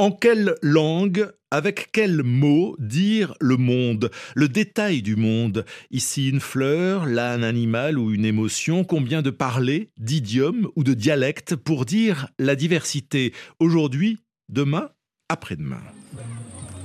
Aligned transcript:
En 0.00 0.12
quelle 0.12 0.54
langue, 0.62 1.30
avec 1.50 1.92
quels 1.92 2.22
mots 2.22 2.74
dire 2.78 3.34
le 3.38 3.58
monde, 3.58 4.10
le 4.34 4.48
détail 4.48 5.02
du 5.02 5.14
monde. 5.14 5.66
Ici 5.90 6.30
une 6.30 6.40
fleur, 6.40 7.04
là 7.04 7.32
un 7.32 7.42
animal 7.42 7.98
ou 7.98 8.10
une 8.10 8.24
émotion, 8.24 8.82
combien 8.82 9.20
de 9.20 9.28
parler, 9.28 9.90
d'idiomes 9.98 10.68
ou 10.74 10.84
de 10.84 10.94
dialectes 10.94 11.54
pour 11.54 11.84
dire 11.84 12.28
la 12.38 12.56
diversité? 12.56 13.34
Aujourd'hui, 13.58 14.20
demain, 14.48 14.88
après-demain. 15.28 15.82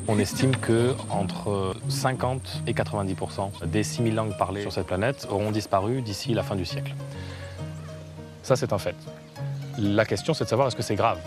On 0.10 0.20
estime 0.20 0.54
que 0.58 0.92
entre 1.10 1.74
50 1.88 2.64
et 2.68 2.74
90% 2.74 3.66
des 3.66 3.84
6000 3.84 4.14
langues 4.14 4.38
parlées 4.38 4.64
sur 4.64 4.74
cette 4.74 4.88
planète 4.88 5.26
auront 5.30 5.52
disparu 5.52 6.02
d'ici 6.02 6.34
la 6.34 6.44
fin 6.44 6.58
du 6.58 6.66
siècle. 6.66 6.94
Ça, 8.44 8.58
c'est 8.58 8.74
un 8.74 8.78
fait. 8.78 8.98
La 9.80 10.04
question, 10.04 10.34
c'est 10.34 10.44
de 10.44 10.50
savoir 10.50 10.68
est-ce 10.68 10.76
que 10.76 10.84
c'est 10.84 10.96
grave? 10.96 11.20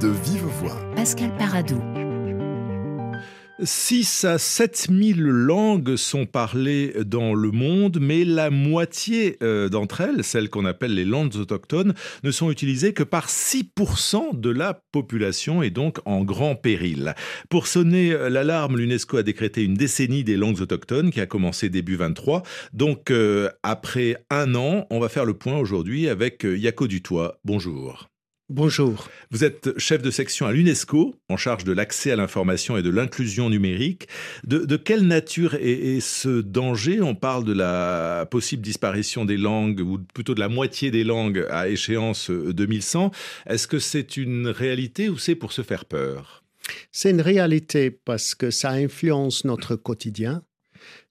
De 0.00 0.08
vive 0.08 0.44
voix. 0.60 0.76
Pascal 0.94 1.36
Paradou. 1.36 1.82
6 3.60 4.24
à 4.24 4.38
7 4.38 4.86
000 4.92 5.18
langues 5.18 5.96
sont 5.96 6.26
parlées 6.26 6.94
dans 7.04 7.34
le 7.34 7.50
monde, 7.50 7.98
mais 8.00 8.24
la 8.24 8.50
moitié 8.50 9.36
euh, 9.42 9.68
d'entre 9.68 10.00
elles, 10.00 10.22
celles 10.22 10.48
qu'on 10.50 10.64
appelle 10.64 10.94
les 10.94 11.04
langues 11.04 11.34
autochtones, 11.34 11.94
ne 12.22 12.30
sont 12.30 12.52
utilisées 12.52 12.92
que 12.92 13.02
par 13.02 13.26
6% 13.26 14.38
de 14.38 14.50
la 14.50 14.74
population 14.92 15.62
et 15.62 15.70
donc 15.70 15.98
en 16.04 16.22
grand 16.22 16.54
péril. 16.54 17.14
Pour 17.48 17.66
sonner 17.66 18.16
l'alarme, 18.30 18.76
l'UNESCO 18.76 19.16
a 19.16 19.22
décrété 19.24 19.64
une 19.64 19.74
décennie 19.74 20.22
des 20.22 20.36
langues 20.36 20.60
autochtones 20.60 21.10
qui 21.10 21.20
a 21.20 21.26
commencé 21.26 21.68
début 21.68 21.96
23. 21.96 22.44
Donc 22.72 23.10
euh, 23.10 23.48
après 23.64 24.16
un 24.30 24.54
an, 24.54 24.86
on 24.90 25.00
va 25.00 25.08
faire 25.08 25.24
le 25.24 25.34
point 25.34 25.58
aujourd'hui 25.58 26.08
avec 26.08 26.44
euh, 26.44 26.56
Yako 26.56 26.86
Dutoit. 26.86 27.40
Bonjour. 27.44 28.08
Bonjour. 28.50 29.10
Vous 29.30 29.44
êtes 29.44 29.78
chef 29.78 30.00
de 30.00 30.10
section 30.10 30.46
à 30.46 30.52
l'UNESCO, 30.52 31.14
en 31.28 31.36
charge 31.36 31.64
de 31.64 31.72
l'accès 31.72 32.12
à 32.12 32.16
l'information 32.16 32.78
et 32.78 32.82
de 32.82 32.88
l'inclusion 32.88 33.50
numérique. 33.50 34.08
De, 34.42 34.76
quelle 34.78 35.06
nature 35.06 35.54
est, 35.56 36.00
ce 36.00 36.40
danger? 36.40 37.02
On 37.02 37.14
parle 37.14 37.44
de 37.44 37.52
la 37.52 38.26
possible 38.30 38.62
disparition 38.62 39.26
des 39.26 39.36
langues, 39.36 39.80
ou 39.80 39.98
plutôt 40.14 40.34
de 40.34 40.40
la 40.40 40.48
moitié 40.48 40.90
des 40.90 41.04
langues 41.04 41.46
à 41.50 41.68
échéance 41.68 42.30
2100. 42.30 43.10
Est-ce 43.44 43.68
que 43.68 43.78
c'est 43.78 44.16
une 44.16 44.46
réalité 44.48 45.10
ou 45.10 45.18
c'est 45.18 45.34
pour 45.34 45.52
se 45.52 45.60
faire 45.60 45.84
peur? 45.84 46.42
C'est 46.90 47.10
une 47.10 47.20
réalité 47.20 47.90
parce 47.90 48.34
que 48.34 48.50
ça 48.50 48.70
influence 48.70 49.44
notre 49.44 49.76
quotidien. 49.76 50.42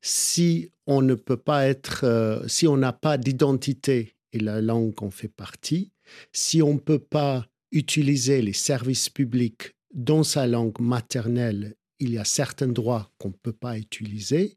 Si 0.01 0.71
on 0.87 1.03
ne 1.03 1.13
peut 1.13 1.37
pas 1.37 1.67
être, 1.67 2.03
euh, 2.03 2.47
si 2.47 2.67
on 2.67 2.77
n'a 2.77 2.93
pas 2.93 3.19
d'identité 3.19 4.16
et 4.33 4.39
la 4.39 4.61
langue 4.61 5.01
en 5.03 5.11
fait 5.11 5.27
partie, 5.27 5.91
si 6.31 6.61
on 6.61 6.75
ne 6.75 6.79
peut 6.79 6.99
pas 6.99 7.47
utiliser 7.71 8.41
les 8.41 8.53
services 8.53 9.09
publics 9.09 9.75
dans 9.93 10.23
sa 10.23 10.47
langue 10.47 10.79
maternelle, 10.79 11.75
il 11.99 12.11
y 12.11 12.17
a 12.17 12.25
certains 12.25 12.67
droits 12.67 13.11
qu'on 13.17 13.29
ne 13.29 13.33
peut 13.33 13.53
pas 13.53 13.77
utiliser. 13.77 14.55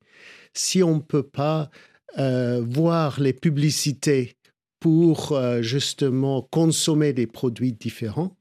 Si 0.52 0.82
on 0.82 0.96
ne 0.96 1.00
peut 1.00 1.26
pas 1.26 1.70
euh, 2.18 2.62
voir 2.68 3.20
les 3.20 3.32
publicités 3.32 4.36
pour 4.78 5.32
euh, 5.32 5.62
justement 5.62 6.42
consommer 6.42 7.12
des 7.12 7.26
produits 7.26 7.72
différents, 7.72 8.36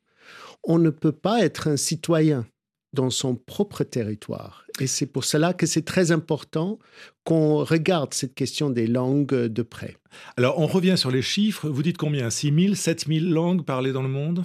on 0.64 0.78
ne 0.78 0.90
peut 0.90 1.14
pas 1.14 1.44
être 1.44 1.68
un 1.68 1.78
citoyen 1.78 2.46
dans 2.94 3.10
son 3.10 3.36
propre 3.36 3.84
territoire. 3.84 4.66
Et 4.80 4.88
c'est 4.88 5.06
pour 5.06 5.24
cela 5.24 5.54
que 5.54 5.66
c'est 5.66 5.84
très 5.84 6.12
important 6.12 6.80
qu'on 7.24 7.64
regarde 7.64 8.14
cette 8.14 8.34
question 8.34 8.70
des 8.70 8.88
langues 8.88 9.36
de 9.36 9.62
près. 9.62 9.98
Alors, 10.38 10.60
on 10.60 10.68
revient 10.68 10.98
sur 10.98 11.12
les 11.12 11.22
chiffres. 11.22 11.70
Vous 11.70 11.84
dites 11.84 11.98
combien? 11.98 12.30
6 12.30 12.54
000, 12.60 12.76
7 12.76 13.08
000 13.08 13.26
langues 13.26 13.64
parlées 13.64 13.92
dans 13.92 14.02
le 14.02 14.10
monde? 14.10 14.44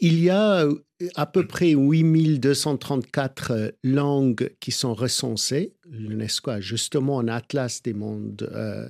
Il 0.00 0.22
y 0.22 0.30
a 0.30 0.64
euh, 0.64 0.74
à 1.16 1.26
peu 1.26 1.46
près 1.46 1.72
8 1.72 2.38
234 2.38 3.74
langues 3.82 4.54
qui 4.60 4.70
sont 4.70 4.94
recensées. 4.94 5.74
L'UNESCO 5.90 6.50
a 6.52 6.60
justement 6.60 7.18
un 7.18 7.28
atlas 7.28 7.82
des 7.82 7.94
mondes 7.94 8.48
euh, 8.54 8.88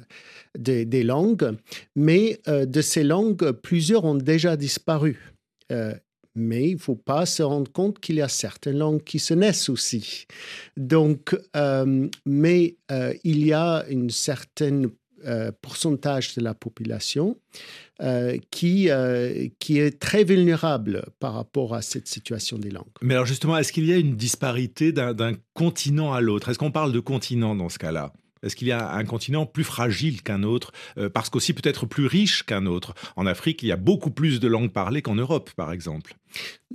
des, 0.59 1.03
langues, 1.03 1.57
mais 1.97 2.41
euh, 2.47 2.67
de 2.67 2.83
ces 2.83 3.05
langues, 3.05 3.53
plusieurs 3.53 4.05
ont 4.05 4.17
déjà 4.17 4.57
disparu 4.57 5.33
mais 6.39 6.71
il 6.71 6.75
ne 6.75 6.81
faut 6.81 6.97
pas 6.97 7.27
se 7.27 7.43
rendre 7.43 7.71
compte 7.71 7.99
qu'il 7.99 8.17
y 8.17 8.23
a 8.23 8.29
certaines 8.29 8.79
langues 8.79 9.03
qui 9.03 9.19
se 9.19 9.35
naissent 9.35 9.69
aussi. 9.69 10.27
Donc, 10.77 11.37
euh, 11.57 12.09
mais 12.25 12.77
euh, 12.91 13.13
il 13.25 13.45
y 13.45 13.53
a 13.53 13.85
une 13.89 14.11
certaine 14.11 14.91
euh, 15.27 15.51
pourcentage 15.61 16.37
de 16.37 16.43
la 16.43 16.55
population 16.55 17.37
qui, 18.53 18.89
qui 19.59 19.79
est 19.81 19.99
très 19.99 20.23
vulnérable 20.23 21.05
par 21.19 21.35
rapport 21.35 21.75
à 21.75 21.83
cette 21.83 22.07
situation 22.07 22.57
des 22.57 22.71
langues. 22.71 22.85
Mais 23.03 23.15
alors 23.15 23.27
justement, 23.27 23.59
est-ce 23.59 23.73
qu'il 23.73 23.87
y 23.87 23.93
a 23.93 23.97
une 23.97 24.15
disparité 24.15 24.93
d'un 24.93 25.33
continent 25.53 26.13
à 26.13 26.21
l'autre? 26.21 26.49
Est-ce 26.49 26.61
qu'on 26.61 26.71
parle 26.71 26.93
de 26.93 27.01
continent 27.01 27.57
dans 27.57 27.69
ce 27.69 27.79
cas-là? 27.81 28.13
Est-ce 28.43 28.57
qu'il 28.57 28.69
y 28.69 28.73
a 28.73 28.93
un 28.93 29.05
continent 29.05 29.47
plus 29.47 29.65
fragile 29.65 30.23
qu'un 30.23 30.43
autre, 30.43 30.73
euh, 30.97 31.09
parce 31.09 31.31
qu'aussi 31.31 31.53
peut-être 31.53 31.87
plus 31.87 32.07
riche 32.07 32.45
qu'un 32.45 32.67
autre? 32.67 32.95
En 33.17 33.27
Afrique, 33.27 33.63
il 33.63 33.69
y 33.69 33.73
a 33.73 33.77
beaucoup 33.77 34.11
plus 34.11 34.41
de 34.41 34.49
langues 34.49 34.73
parlées 34.73 35.03
qu'en 35.03 35.15
Europe, 35.15 35.51
par 35.57 35.73
exemple. 35.73 36.17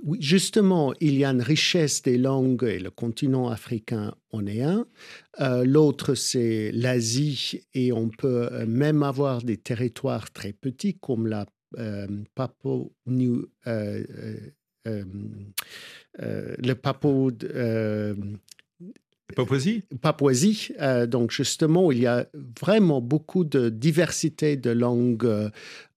Oui, 0.04 0.18
justement, 0.22 0.94
il 1.00 1.16
y 1.16 1.26
a 1.26 1.30
une 1.30 1.42
richesse 1.42 2.02
des 2.02 2.18
langues 2.18 2.64
et 2.64 2.80
le 2.80 2.92
continent 2.92 3.50
africain 3.50 4.16
en 4.32 4.46
est 4.46 4.62
un. 4.62 4.86
Euh, 5.40 5.64
l'autre, 5.64 6.16
c'est 6.16 6.72
l'Asie 6.74 7.62
et 7.74 7.92
on 7.92 8.10
peut 8.10 8.50
euh, 8.52 8.66
même 8.66 9.04
avoir 9.04 9.44
des 9.44 9.58
territoires 9.58 10.32
très 10.32 10.54
petits 10.54 10.98
comme 11.00 11.28
la 11.28 11.46
Papou 12.36 12.94
New, 13.08 13.48
le 14.86 16.74
Papou 16.74 17.32
Papouasie 19.36 19.84
Papouasie. 20.02 20.70
Euh, 20.82 21.08
donc, 21.08 21.32
justement, 21.32 21.92
il 21.92 22.00
y 22.00 22.08
a 22.08 22.28
vraiment 22.60 23.02
beaucoup 23.02 23.44
de 23.44 23.70
diversité 23.70 24.56
de 24.58 24.70
langues 24.70 25.50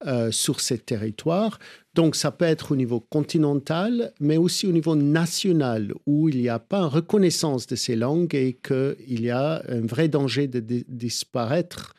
euh, 0.05 0.31
sur 0.31 0.59
ces 0.59 0.77
territoires. 0.77 1.59
Donc, 1.93 2.15
ça 2.15 2.31
peut 2.31 2.45
être 2.45 2.71
au 2.71 2.75
niveau 2.75 2.99
continental, 2.99 4.13
mais 4.19 4.37
aussi 4.37 4.67
au 4.67 4.71
niveau 4.71 4.95
national, 4.95 5.93
où 6.05 6.29
il 6.29 6.37
n'y 6.37 6.49
a 6.49 6.59
pas 6.59 6.79
une 6.79 6.85
reconnaissance 6.85 7.67
de 7.67 7.75
ces 7.75 7.95
langues 7.95 8.33
et 8.35 8.59
qu'il 8.61 9.21
y 9.21 9.29
a 9.29 9.63
un 9.67 9.85
vrai 9.85 10.07
danger 10.07 10.47
de, 10.47 10.59
disparaître 10.87 11.93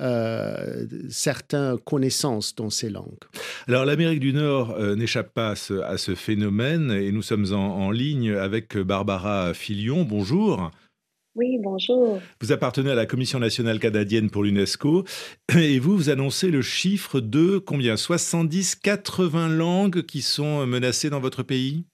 euh, 0.00 0.86
certaines 1.08 1.78
connaissances 1.78 2.54
dans 2.54 2.70
ces 2.70 2.90
langues. 2.90 3.24
Alors 3.68 3.84
l'Amérique 3.84 4.20
du 4.20 4.32
Nord 4.32 4.78
n'échappe 4.96 5.32
pas 5.32 5.50
à 5.50 5.98
ce, 5.98 6.14
phénomène 6.14 6.90
et 6.90 7.12
nous 7.12 7.22
sommes 7.22 7.52
en, 7.52 7.86
en, 7.86 7.90
ligne 7.90 8.32
avec 8.32 8.76
Barbara 8.76 9.54
Filion. 9.54 10.04
Bonjour. 10.04 10.70
Oui, 11.36 11.58
bonjour. 11.62 12.20
Vous 12.40 12.50
appartenez 12.50 12.90
à 12.90 12.94
la 12.96 13.06
Commission 13.06 13.38
nationale 13.38 13.78
canadienne 13.78 14.30
pour 14.30 14.42
l'UNESCO 14.42 15.04
et 15.56 15.78
vous, 15.78 15.96
vous 15.96 16.10
annoncez 16.10 16.50
le 16.50 16.60
chiffre 16.60 17.20
de 17.20 17.58
combien? 17.58 17.96
70, 17.96 18.74
80 18.76 19.48
langues 19.48 20.02
qui 20.02 20.22
sont 20.22 20.66
menacées 20.66 21.08
dans 21.08 21.20
votre 21.20 21.44
pays? 21.44 21.84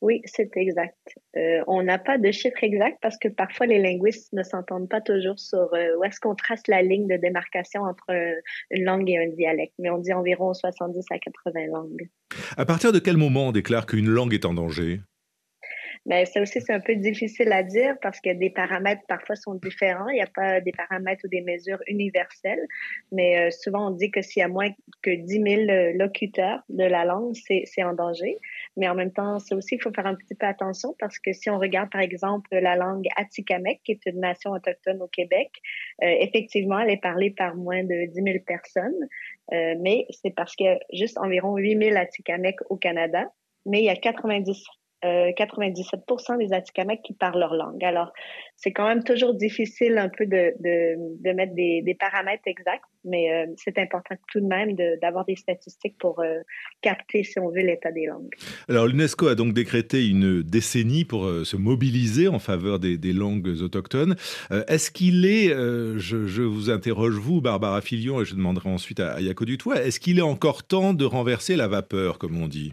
Oui, 0.00 0.20
c'est 0.24 0.56
exact. 0.56 0.96
Euh, 1.36 1.62
on 1.66 1.82
n'a 1.82 1.98
pas 1.98 2.18
de 2.18 2.30
chiffre 2.30 2.62
exact 2.62 2.98
parce 3.00 3.16
que 3.18 3.28
parfois 3.28 3.66
les 3.66 3.78
linguistes 3.78 4.32
ne 4.32 4.42
s'entendent 4.42 4.88
pas 4.88 5.00
toujours 5.00 5.38
sur 5.38 5.72
euh, 5.74 5.96
où 5.98 6.04
est-ce 6.04 6.20
qu'on 6.20 6.34
trace 6.34 6.62
la 6.68 6.82
ligne 6.82 7.08
de 7.08 7.16
démarcation 7.16 7.82
entre 7.82 8.10
une 8.70 8.84
langue 8.84 9.08
et 9.10 9.18
un 9.18 9.28
dialecte, 9.28 9.74
mais 9.78 9.90
on 9.90 9.98
dit 9.98 10.12
environ 10.12 10.52
70 10.52 11.04
à 11.10 11.18
80 11.18 11.66
langues. 11.72 12.08
À 12.56 12.66
partir 12.66 12.92
de 12.92 12.98
quel 12.98 13.16
moment 13.16 13.48
on 13.48 13.52
déclare 13.52 13.86
qu'une 13.86 14.08
langue 14.08 14.34
est 14.34 14.44
en 14.44 14.54
danger? 14.54 15.00
Mais 16.06 16.24
ça 16.24 16.40
aussi, 16.40 16.60
c'est 16.60 16.72
un 16.72 16.80
peu 16.80 16.94
difficile 16.94 17.50
à 17.50 17.64
dire 17.64 17.96
parce 18.00 18.20
que 18.20 18.32
des 18.32 18.50
paramètres 18.50 19.02
parfois 19.08 19.34
sont 19.34 19.54
différents. 19.54 20.08
Il 20.08 20.14
n'y 20.14 20.22
a 20.22 20.28
pas 20.28 20.60
des 20.60 20.70
paramètres 20.70 21.24
ou 21.24 21.28
des 21.28 21.40
mesures 21.40 21.80
universelles. 21.88 22.64
Mais 23.10 23.48
euh, 23.48 23.50
souvent, 23.50 23.88
on 23.88 23.90
dit 23.90 24.12
que 24.12 24.22
s'il 24.22 24.40
y 24.40 24.44
a 24.44 24.48
moins 24.48 24.70
que 25.02 25.10
10 25.10 25.26
000 25.26 25.46
euh, 25.46 25.92
locuteurs 25.94 26.62
de 26.68 26.84
la 26.84 27.04
langue, 27.04 27.34
c'est 27.34 27.82
en 27.82 27.92
danger. 27.92 28.36
Mais 28.76 28.88
en 28.88 28.94
même 28.94 29.12
temps, 29.12 29.40
ça 29.40 29.56
aussi, 29.56 29.74
il 29.74 29.82
faut 29.82 29.92
faire 29.92 30.06
un 30.06 30.14
petit 30.14 30.36
peu 30.36 30.46
attention 30.46 30.94
parce 31.00 31.18
que 31.18 31.32
si 31.32 31.50
on 31.50 31.58
regarde, 31.58 31.90
par 31.90 32.02
exemple, 32.02 32.48
la 32.52 32.76
langue 32.76 33.06
Atikamek, 33.16 33.80
qui 33.82 33.92
est 33.92 34.06
une 34.06 34.20
nation 34.20 34.52
autochtone 34.52 35.02
au 35.02 35.08
Québec, 35.08 35.50
euh, 36.04 36.06
effectivement, 36.20 36.78
elle 36.78 36.90
est 36.90 37.02
parlée 37.02 37.32
par 37.32 37.56
moins 37.56 37.82
de 37.82 38.06
10 38.06 38.22
000 38.22 38.38
personnes. 38.46 39.08
mais 39.50 40.06
c'est 40.10 40.34
parce 40.34 40.54
qu'il 40.54 40.66
y 40.66 40.68
a 40.68 40.78
juste 40.92 41.18
environ 41.18 41.56
8 41.56 41.78
000 41.82 41.96
Atikamek 41.96 42.58
au 42.70 42.76
Canada. 42.76 43.24
Mais 43.64 43.80
il 43.80 43.86
y 43.86 43.90
a 43.90 43.96
90 43.96 44.64
97 45.02 46.00
des 46.38 46.52
Atikamekw 46.52 47.02
qui 47.04 47.12
parlent 47.12 47.38
leur 47.38 47.54
langue. 47.54 47.84
Alors, 47.84 48.12
c'est 48.56 48.72
quand 48.72 48.88
même 48.88 49.04
toujours 49.04 49.34
difficile 49.34 49.98
un 49.98 50.08
peu 50.08 50.26
de, 50.26 50.54
de, 50.60 51.32
mettre 51.32 51.54
des, 51.54 51.82
des, 51.82 51.94
paramètres 51.94 52.44
exacts, 52.46 52.84
mais 53.04 53.30
euh, 53.30 53.46
c'est 53.56 53.78
important 53.78 54.14
tout 54.32 54.40
de 54.40 54.46
même 54.46 54.74
d'avoir 55.02 55.24
des 55.26 55.36
statistiques 55.36 55.96
pour 55.98 56.20
euh, 56.20 56.40
capter, 56.80 57.22
si 57.22 57.38
on 57.38 57.50
veut, 57.50 57.60
l'état 57.60 57.92
des 57.92 58.06
langues. 58.06 58.34
Alors, 58.68 58.86
l'UNESCO 58.86 59.28
a 59.28 59.34
donc 59.34 59.52
décrété 59.52 60.08
une 60.08 60.42
décennie 60.42 61.04
pour 61.04 61.26
euh, 61.26 61.44
se 61.44 61.56
mobiliser 61.56 62.28
en 62.28 62.38
faveur 62.38 62.78
des, 62.78 62.96
des 62.96 63.12
langues 63.12 63.48
autochtones. 63.62 64.16
Est-ce 64.68 64.90
qu'il 64.90 65.26
est, 65.26 65.48
je, 65.48 66.26
je, 66.26 66.42
vous 66.42 66.70
interroge 66.70 67.14
vous, 67.14 67.40
Barbara 67.40 67.80
Filion, 67.80 68.20
et 68.20 68.24
je 68.24 68.34
demanderai 68.34 68.70
ensuite 68.70 69.00
à, 69.00 69.12
à 69.12 69.20
Yako 69.20 69.44
est-ce 69.74 70.00
qu'il 70.00 70.18
est 70.18 70.22
encore 70.22 70.64
temps 70.66 70.94
de 70.94 71.04
renverser 71.04 71.56
la 71.56 71.68
vapeur, 71.68 72.18
comme 72.18 72.40
on 72.40 72.48
dit? 72.48 72.72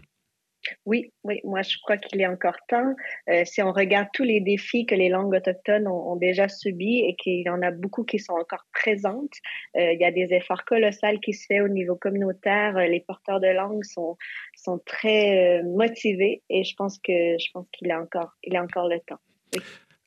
Oui, 0.86 1.12
oui, 1.24 1.40
moi 1.44 1.62
je 1.62 1.76
crois 1.82 1.96
qu'il 1.96 2.20
est 2.20 2.26
encore 2.26 2.56
temps. 2.68 2.94
Euh, 3.28 3.42
si 3.44 3.62
on 3.62 3.72
regarde 3.72 4.08
tous 4.12 4.22
les 4.22 4.40
défis 4.40 4.86
que 4.86 4.94
les 4.94 5.08
langues 5.08 5.34
autochtones 5.34 5.86
ont, 5.88 6.16
déjà 6.16 6.48
subis 6.48 7.00
et 7.00 7.16
qu'il 7.16 7.42
y 7.42 7.48
en 7.48 7.62
a 7.62 7.70
beaucoup 7.70 8.04
qui 8.04 8.18
sont 8.18 8.34
encore 8.34 8.64
présentes, 8.72 9.34
euh, 9.76 9.92
il 9.92 10.00
y 10.00 10.04
a 10.04 10.10
des 10.10 10.32
efforts 10.34 10.64
colossaux 10.64 11.18
qui 11.22 11.32
se 11.32 11.46
font 11.48 11.64
au 11.64 11.68
niveau 11.68 11.96
communautaire. 11.96 12.76
Les 12.78 13.00
porteurs 13.00 13.40
de 13.40 13.48
langue 13.48 13.84
sont, 13.84 14.16
sont 14.54 14.78
très 14.84 15.60
euh, 15.60 15.62
motivés 15.64 16.42
et 16.50 16.64
je 16.64 16.74
pense 16.76 16.98
que 16.98 17.12
je 17.12 17.50
pense 17.52 17.66
qu'il 17.72 17.88
est 17.88 17.94
encore, 17.94 18.32
il 18.42 18.54
est 18.54 18.60
encore 18.60 18.88
le 18.88 19.00
temps. 19.00 19.20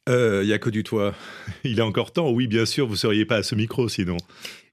Il 0.08 0.46
n'y 0.46 0.54
a 0.54 0.60
que 0.60 0.70
du 0.70 0.84
toit. 0.84 1.14
Il 1.64 1.80
est 1.80 1.84
encore 1.84 2.12
temps, 2.12 2.32
oui, 2.32 2.48
bien 2.48 2.66
sûr, 2.66 2.86
vous 2.86 2.94
ne 2.94 2.98
seriez 2.98 3.26
pas 3.26 3.38
à 3.38 3.44
ce 3.44 3.56
micro 3.56 3.90
sinon. 3.90 4.18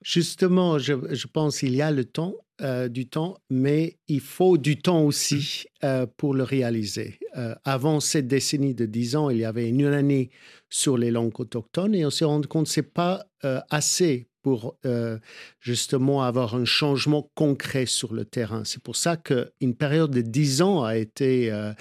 Justement, 0.05 0.77
je, 0.77 1.25
pense 1.25 1.59
qu'il 1.59 1.75
y 1.75 1.81
a 1.81 1.89
le 1.89 2.05
temps 2.05 2.35
euh, 2.61 2.87
du 2.87 3.07
temps, 3.07 3.39
mais 3.49 3.97
il 4.07 4.19
faut 4.19 4.59
du 4.59 4.77
temps 4.77 5.01
aussi 5.01 5.65
euh, 5.83 6.05
pour 6.17 6.35
le 6.35 6.43
réaliser. 6.43 7.17
Euh, 7.37 7.55
avant 7.63 7.99
cette 7.99 8.27
décennie 8.27 8.75
de 8.75 8.85
10 8.85 9.15
ans, 9.15 9.29
il 9.31 9.39
y 9.39 9.45
avait 9.45 9.67
une 9.67 9.83
année 9.87 10.29
sur 10.69 10.95
les 10.99 11.09
langues 11.09 11.39
autochtones 11.39 11.95
et 11.95 12.05
on 12.05 12.11
s'est 12.11 12.23
rendu 12.23 12.47
compte 12.47 12.67
que 12.67 12.71
ce 12.71 12.81
n'est 12.81 12.87
pas 12.87 13.25
assez 13.71 14.27
pour 14.45 14.75
euh, 14.85 15.17
justement 15.59 16.21
avoir 16.21 16.53
un 16.53 16.65
changement 16.65 17.31
concret 17.33 17.87
sur 17.87 18.13
le 18.13 18.25
terrain. 18.25 18.61
C'est 18.63 18.83
pour 18.83 18.95
ça 18.95 19.17
qu'une 19.17 19.73
période 19.73 20.11
de 20.11 20.21
dix 20.21 20.61
ans 20.61 20.83
a 20.83 20.97
été 20.97 21.51
euh, 21.51 21.73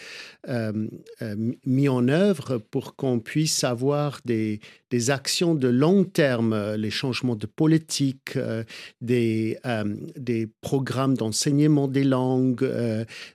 euh, 0.49 0.87
mise 1.67 1.89
en 1.91 2.09
œuvre 2.09 2.57
pour 2.57 2.97
qu'on 2.97 3.21
puisse 3.21 3.65
avoir 3.65 4.21
des, 4.25 4.61
actions 5.09 5.55
de 5.55 5.69
long 5.69 6.05
terme, 6.05 6.77
les 6.77 6.91
changements 6.91 7.35
de 7.35 7.47
politique, 7.47 8.39
des, 9.01 9.59
des 10.17 10.49
programmes 10.61 11.17
d'enseignement 11.17 11.89
des 11.89 12.05
langues, 12.05 12.65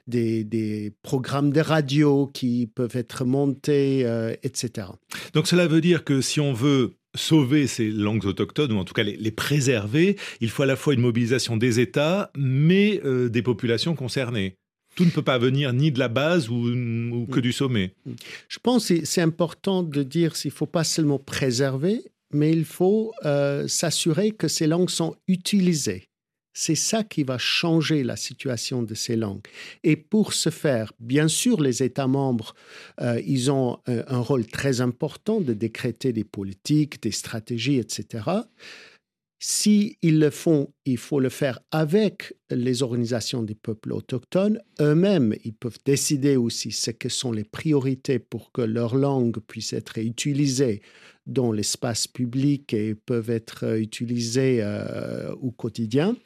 des, 0.06 0.42
des, 0.42 0.90
programmes 1.02 1.52
de 1.52 1.60
radio 1.60 2.26
qui 2.32 2.66
peuvent 2.66 2.96
être 2.96 3.26
montés, 3.26 4.00
etc. 4.42 4.88
Donc 5.34 5.46
cela 5.46 5.66
veut 5.66 5.82
dire 5.82 6.02
que 6.02 6.22
si 6.22 6.40
on 6.40 6.54
veut 6.54 6.94
sauver 7.14 7.66
ces 7.66 7.88
langues 7.88 8.24
autochtones, 8.24 8.72
ou 8.72 8.78
en 8.78 8.84
tout 8.84 8.94
cas 8.94 9.02
les, 9.02 9.30
préserver, 9.30 10.16
il 10.40 10.50
faut 10.50 10.62
à 10.62 10.66
la 10.66 10.76
fois 10.76 10.94
une 10.94 11.00
mobilisation 11.00 11.56
des 11.56 11.80
États, 11.80 12.30
mais 12.36 13.00
euh, 13.04 13.28
des 13.28 13.42
populations 13.42 13.94
concernées. 13.94 14.54
Tout 14.96 15.04
ne 15.04 15.10
peut 15.10 15.22
pas 15.22 15.38
venir 15.38 15.72
ni 15.72 15.92
de 15.92 15.98
la 15.98 16.08
base 16.08 16.48
ou, 16.48 17.26
que 17.30 17.38
mm. 17.38 17.42
du 17.42 17.52
sommet. 17.52 17.94
Je 18.48 18.58
pense 18.58 18.88
que 18.88 19.04
c'est 19.04 19.22
important 19.22 19.82
de 19.82 20.02
dire 20.02 20.34
qu'il 20.34 20.50
ne 20.50 20.54
faut 20.54 20.66
pas 20.66 20.84
seulement 20.84 21.18
préserver, 21.18 22.02
mais 22.32 22.52
il 22.52 22.64
faut 22.64 23.12
euh, 23.24 23.66
s'assurer 23.68 24.32
que 24.32 24.48
ces 24.48 24.66
langues 24.66 24.90
sont 24.90 25.16
utilisées. 25.28 26.09
C'est 26.52 26.74
ça 26.74 27.04
qui 27.04 27.22
va 27.22 27.38
changer 27.38 28.02
la 28.02 28.16
situation 28.16 28.82
de 28.82 28.94
ces 28.94 29.16
langues. 29.16 29.46
Et 29.84 29.96
pour 29.96 30.32
ce 30.32 30.50
faire, 30.50 30.92
bien 30.98 31.28
sûr, 31.28 31.60
les 31.60 31.82
États 31.82 32.08
membres, 32.08 32.54
euh, 33.00 33.20
ils 33.24 33.50
ont 33.50 33.78
euh, 33.88 34.02
un 34.08 34.18
rôle 34.18 34.46
très 34.46 34.80
important 34.80 35.40
de 35.40 35.54
décréter 35.54 36.12
des 36.12 36.24
politiques, 36.24 37.02
des 37.02 37.12
stratégies, 37.12 37.78
etc. 37.78 38.24
S'ils 39.42 39.96
le 40.02 40.28
font, 40.28 40.70
il 40.84 40.98
faut 40.98 41.18
le 41.18 41.30
faire 41.30 41.60
avec 41.70 42.34
les 42.50 42.82
organisations 42.82 43.42
des 43.42 43.54
peuples 43.54 43.94
autochtones. 43.94 44.60
Eux-mêmes, 44.80 45.34
ils 45.44 45.54
peuvent 45.54 45.78
décider 45.82 46.36
aussi 46.36 46.72
ce 46.72 46.90
que 46.90 47.08
sont 47.08 47.32
les 47.32 47.44
priorités 47.44 48.18
pour 48.18 48.52
que 48.52 48.60
leur 48.60 48.94
langue 48.94 49.38
puisse 49.40 49.72
être 49.72 49.96
utilisée 49.96 50.82
dans 51.24 51.52
l'espace 51.52 52.06
public 52.06 52.74
et 52.74 52.94
peuvent 52.94 53.30
être 53.30 53.78
utilisées 53.78 54.58
euh, 54.60 55.32
au 55.36 55.52
quotidien. 55.52 56.16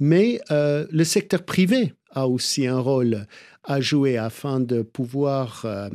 Mais 0.00 0.40
euh, 0.50 0.84
le 0.90 1.04
secteur 1.04 1.44
privé 1.44 1.92
a 2.14 2.26
aussi 2.28 2.66
un 2.66 2.78
rôle 2.78 3.26
à 3.64 3.80
jouer 3.80 4.16
afin 4.16 4.60
de 4.60 4.82
pouvoir 4.82 5.62
euh, 5.64 5.88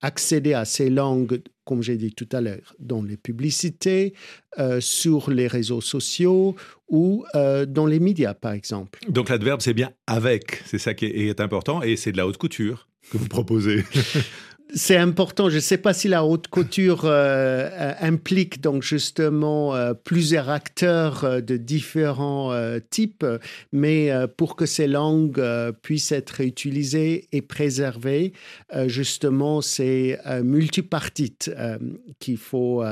accéder 0.00 0.54
à 0.54 0.64
ces 0.64 0.90
langues 0.90 1.40
comme 1.66 1.82
j'ai 1.82 1.96
dit 1.96 2.14
tout 2.14 2.28
à 2.32 2.40
l'heure, 2.40 2.74
dans 2.78 3.02
les 3.02 3.16
publicités, 3.16 4.14
euh, 4.58 4.80
sur 4.80 5.30
les 5.30 5.48
réseaux 5.48 5.80
sociaux 5.80 6.54
ou 6.88 7.26
euh, 7.34 7.66
dans 7.66 7.86
les 7.86 7.98
médias, 7.98 8.34
par 8.34 8.52
exemple. 8.52 9.00
Donc 9.08 9.28
l'adverbe, 9.28 9.60
c'est 9.60 9.74
bien 9.74 9.90
avec, 10.06 10.62
c'est 10.64 10.78
ça 10.78 10.94
qui 10.94 11.06
est 11.06 11.40
important, 11.40 11.82
et 11.82 11.96
c'est 11.96 12.12
de 12.12 12.16
la 12.16 12.26
haute 12.26 12.38
couture 12.38 12.88
que 13.10 13.18
vous 13.18 13.26
proposez. 13.26 13.84
c'est 14.74 14.96
important. 14.96 15.48
Je 15.48 15.56
ne 15.56 15.60
sais 15.60 15.78
pas 15.78 15.94
si 15.94 16.08
la 16.08 16.24
haute 16.24 16.48
couture 16.48 17.04
euh, 17.04 17.68
euh, 17.72 17.92
implique 18.00 18.60
donc 18.60 18.82
justement 18.82 19.74
euh, 19.74 19.94
plusieurs 19.94 20.48
acteurs 20.48 21.42
de 21.42 21.56
différents 21.56 22.52
types, 22.90 23.24
mais 23.72 24.10
pour 24.36 24.56
que 24.56 24.66
ces 24.66 24.86
langues 24.86 25.42
puissent 25.82 26.12
être 26.12 26.40
utilisées 26.40 27.28
et 27.32 27.42
préservées, 27.42 28.32
justement, 28.86 29.60
c'est 29.60 30.18
multipartite 30.42 31.50
qu'il 32.18 32.36
faut 32.36 32.82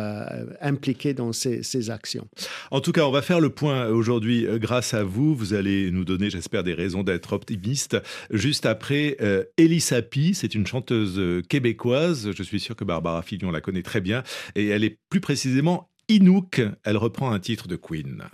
impliquer 0.60 1.14
dans 1.14 1.32
ces, 1.32 1.90
actions. 1.90 2.26
En 2.70 2.80
tout 2.80 2.92
cas, 2.92 3.04
on 3.04 3.10
va 3.10 3.22
faire 3.22 3.40
le 3.40 3.50
point 3.50 3.88
aujourd'hui 3.88 4.46
grâce 4.54 4.94
à 4.94 5.04
vous. 5.04 5.34
Vous 5.34 5.54
allez 5.54 5.90
nous 5.90 6.04
donner, 6.04 6.30
j'espère, 6.30 6.64
des 6.64 6.74
raisons 6.74 7.02
d'être 7.02 7.32
optimiste. 7.32 7.96
Juste 8.30 8.66
après, 8.66 9.16
Elise 9.56 9.92
Api, 9.92 10.34
c'est 10.34 10.54
une 10.54 10.66
chanteuse 10.66 11.42
québécoise 11.48 11.63
Je 11.72 12.42
suis 12.42 12.60
sûr 12.60 12.76
que 12.76 12.84
Barbara 12.84 13.22
Fillon 13.22 13.50
la 13.50 13.60
connaît 13.60 13.82
très 13.82 14.00
bien. 14.00 14.22
Et 14.54 14.68
elle 14.68 14.84
est 14.84 14.98
plus 15.08 15.20
précisément 15.20 15.90
Inuk. 16.08 16.62
Elle 16.84 16.96
reprend 16.96 17.32
un 17.32 17.40
titre 17.40 17.68
de 17.68 17.76
Queen. 17.76 18.24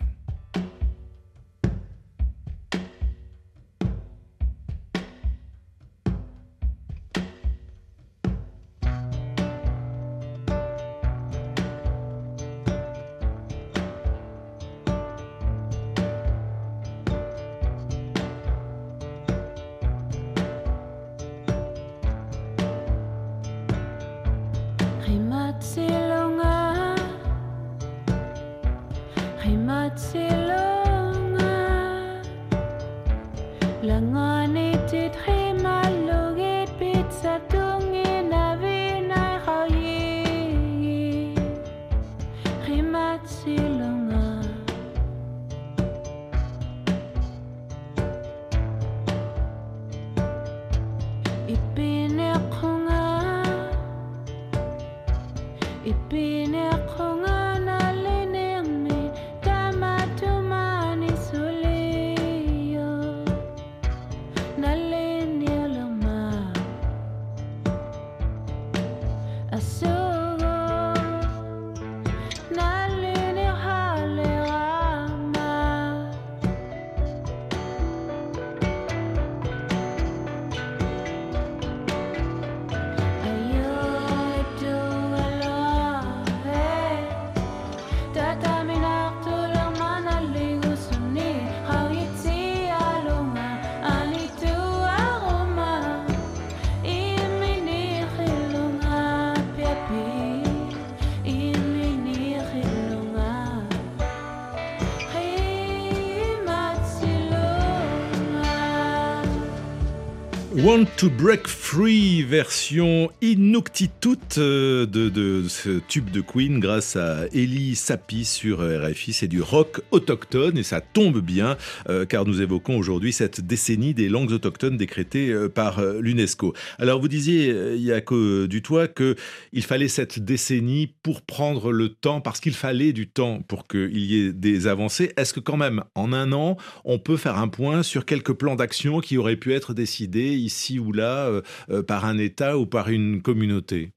Want 110.65 110.85
to 110.99 111.09
Break 111.09 111.47
Free, 111.47 112.23
version 112.23 113.11
Inuktitut 113.23 114.19
euh, 114.37 114.85
de, 114.85 115.45
ce 115.49 115.81
tube 115.89 116.11
de 116.11 116.21
Queen 116.21 116.61
grâce 116.61 116.97
à 116.97 117.27
Ellie 117.33 117.75
Sapi 117.75 118.27
sur 118.27 118.59
RFI. 118.59 119.15
C'est 119.15 119.29
du 119.29 119.41
rock 119.41 119.81
autochtone 119.91 120.59
et 120.59 120.63
ça 120.63 120.83
tombe 120.83 121.21
bien 121.21 121.57
euh, 121.89 122.05
car 122.05 122.27
nous 122.27 122.43
évoquons 122.43 122.77
aujourd'hui 122.77 123.13
cette 123.13 123.41
décennie 123.41 123.95
des 123.95 124.11
langues 124.11 124.33
autochtones 124.33 124.77
décrétée 124.77 125.31
euh, 125.31 125.49
par 125.49 125.81
l'UNESCO. 125.83 126.53
Alors 126.79 127.01
vous 127.01 127.09
disiez, 127.09 127.77
Yako 127.77 128.47
Dutoit, 128.47 128.89
qu'il 128.89 129.63
fallait 129.63 129.89
cette 129.89 130.19
décennie 130.19 130.93
pour 131.03 131.23
prendre 131.23 131.73
le 131.73 131.89
temps, 131.89 132.21
parce 132.21 132.41
qu'il 132.41 132.55
fallait 132.55 132.93
du 132.93 133.09
temps 133.09 133.41
pour 133.49 133.67
qu'il 133.67 133.97
y 133.97 134.27
ait 134.27 134.33
des 134.33 134.67
avancées. 134.67 135.13
Est-ce 135.17 135.33
que 135.33 135.41
quand 135.41 135.57
même, 135.57 135.85
en 135.95 136.13
un 136.13 136.33
an, 136.33 136.59
on 136.85 136.99
peut 136.99 137.17
faire 137.17 137.39
un 137.39 137.49
point 137.49 137.83
sur 137.83 138.05
quelques 138.05 138.35
plans 138.35 138.57
d'action 138.57 139.01
qui 139.01 139.17
auraient 139.17 139.37
pu 139.37 139.55
être 139.55 139.73
décidés 139.73 140.50
ici 140.51 140.79
ou 140.81 140.93
là 140.93 141.29
euh, 141.29 141.43
euh, 141.71 141.83
par 141.83 142.05
un 142.05 142.19
État 142.19 142.59
ou 142.59 142.67
par 142.67 142.89
une 142.89 143.23
communauté 143.23 143.93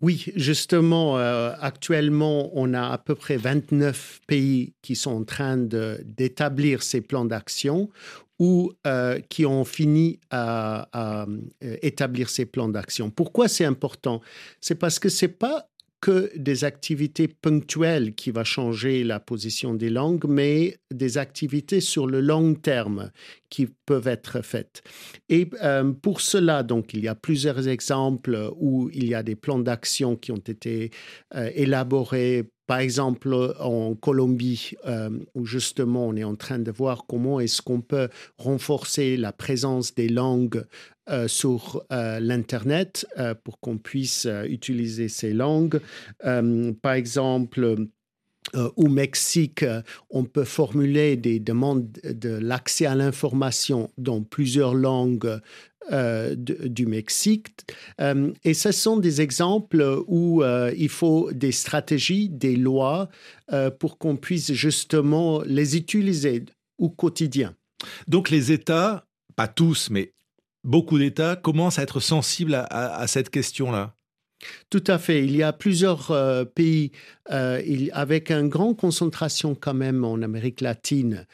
oui, 0.00 0.26
justement, 0.36 1.16
euh, 1.18 1.52
actuellement, 1.60 2.50
on 2.52 2.74
a 2.74 2.88
à 2.88 2.98
peu 2.98 3.14
près 3.14 3.38
29 3.38 4.20
pays 4.26 4.74
qui 4.82 4.96
sont 4.96 5.12
en 5.12 5.24
train 5.24 5.56
d'établir 5.56 6.82
ces 6.82 7.00
plans 7.00 7.24
d'action 7.24 7.88
ou 8.38 8.72
qui 9.30 9.46
ont 9.46 9.64
fini 9.64 10.18
à, 10.30 11.26
établir 11.62 12.28
ces 12.28 12.44
plans 12.44 12.68
d'action. 12.68 13.08
Pourquoi 13.08 13.48
c'est 13.48 13.64
important? 13.64 14.20
C'est 14.60 14.74
parce 14.74 14.98
que 14.98 15.08
c'est 15.08 15.28
pas 15.28 15.70
que 16.04 16.30
des 16.36 16.64
activités 16.64 17.28
ponctuelles 17.28 18.14
qui 18.14 18.30
va 18.30 18.44
changer 18.44 19.04
la 19.04 19.20
position 19.20 19.72
des 19.72 19.88
langues, 19.88 20.26
mais 20.28 20.76
des 20.92 21.16
activités 21.16 21.80
sur 21.80 22.06
le 22.06 22.20
long 22.20 22.52
terme 22.52 23.10
qui 23.54 23.68
peuvent 23.86 24.08
être 24.08 24.42
faites. 24.42 24.82
Et 25.28 25.48
euh, 25.62 25.92
pour 25.92 26.20
cela, 26.20 26.64
donc, 26.64 26.92
il 26.92 27.04
y 27.04 27.06
a 27.06 27.14
plusieurs 27.14 27.68
exemples 27.68 28.50
où 28.56 28.90
il 28.92 29.06
y 29.06 29.14
a 29.14 29.22
des 29.22 29.36
plans 29.36 29.60
d'action 29.60 30.16
qui 30.16 30.32
ont 30.32 30.42
été 30.54 30.90
euh, 31.36 31.48
élaborés 31.54 32.50
par 32.66 32.78
exemple, 32.78 33.54
en 33.60 33.94
Colombie, 33.94 34.72
euh, 34.86 35.10
où 35.34 35.44
justement 35.44 36.06
on 36.06 36.16
est 36.16 36.24
en 36.24 36.34
train 36.34 36.58
de 36.58 36.70
voir 36.70 37.04
comment 37.06 37.38
est-ce 37.38 37.60
qu'on 37.60 37.82
peut 37.82 38.08
renforcer 38.38 39.18
la 39.18 39.34
présence 39.34 39.94
des 39.94 40.08
langues 40.08 40.64
sur 41.26 41.84
l'Internet 41.90 43.06
pour 43.44 43.60
qu'on 43.60 43.76
puisse 43.76 44.26
utiliser 44.48 45.10
ces 45.10 45.34
langues. 45.34 45.78
par 46.22 46.92
exemple, 46.94 47.76
au 48.76 48.88
Mexique, 48.88 49.64
on 50.10 50.24
peut 50.24 50.44
formuler 50.44 51.16
des 51.16 51.40
demandes 51.40 51.88
de 52.04 52.28
l'accès 52.28 52.86
à 52.86 52.94
l'information 52.94 53.90
dans 53.96 54.22
plusieurs 54.22 54.74
langues 54.74 55.40
euh, 55.92 56.34
du 56.34 56.86
Mexique. 56.86 57.50
Euh, 58.00 58.32
et 58.42 58.54
ce 58.54 58.72
sont 58.72 58.96
des 58.96 59.20
exemples 59.20 60.02
où 60.06 60.42
euh, 60.42 60.72
il 60.78 60.88
faut 60.88 61.30
des 61.30 61.52
stratégies, 61.52 62.30
des 62.30 62.56
lois 62.56 63.10
pour 63.78 63.98
qu'on 63.98 64.16
puisse 64.16 64.54
justement 64.54 65.42
les 65.42 65.76
utiliser 65.76 66.44
au 66.78 66.88
quotidien. 66.88 67.54
Donc 68.08 68.30
les 68.30 68.50
États, 68.50 69.04
pas 69.36 69.46
tous, 69.46 69.90
mais 69.90 70.14
beaucoup 70.64 70.98
d'États 70.98 71.36
commencent 71.36 71.78
à 71.78 71.82
être 71.82 72.00
sensibles 72.00 72.54
à, 72.54 73.06
cette 73.06 73.28
question-là. 73.28 73.94
Tout 74.70 74.84
à 74.86 74.98
fait. 74.98 75.24
Il 75.24 75.34
y 75.36 75.42
a 75.42 75.52
plusieurs 75.52 76.12
pays 76.54 76.92
avec 77.92 78.30
une 78.30 78.48
grande 78.48 78.76
concentration 78.76 79.54
quand 79.54 79.74
même 79.74 80.04
en 80.04 80.20
Amérique 80.22 80.60
latine 80.60 81.26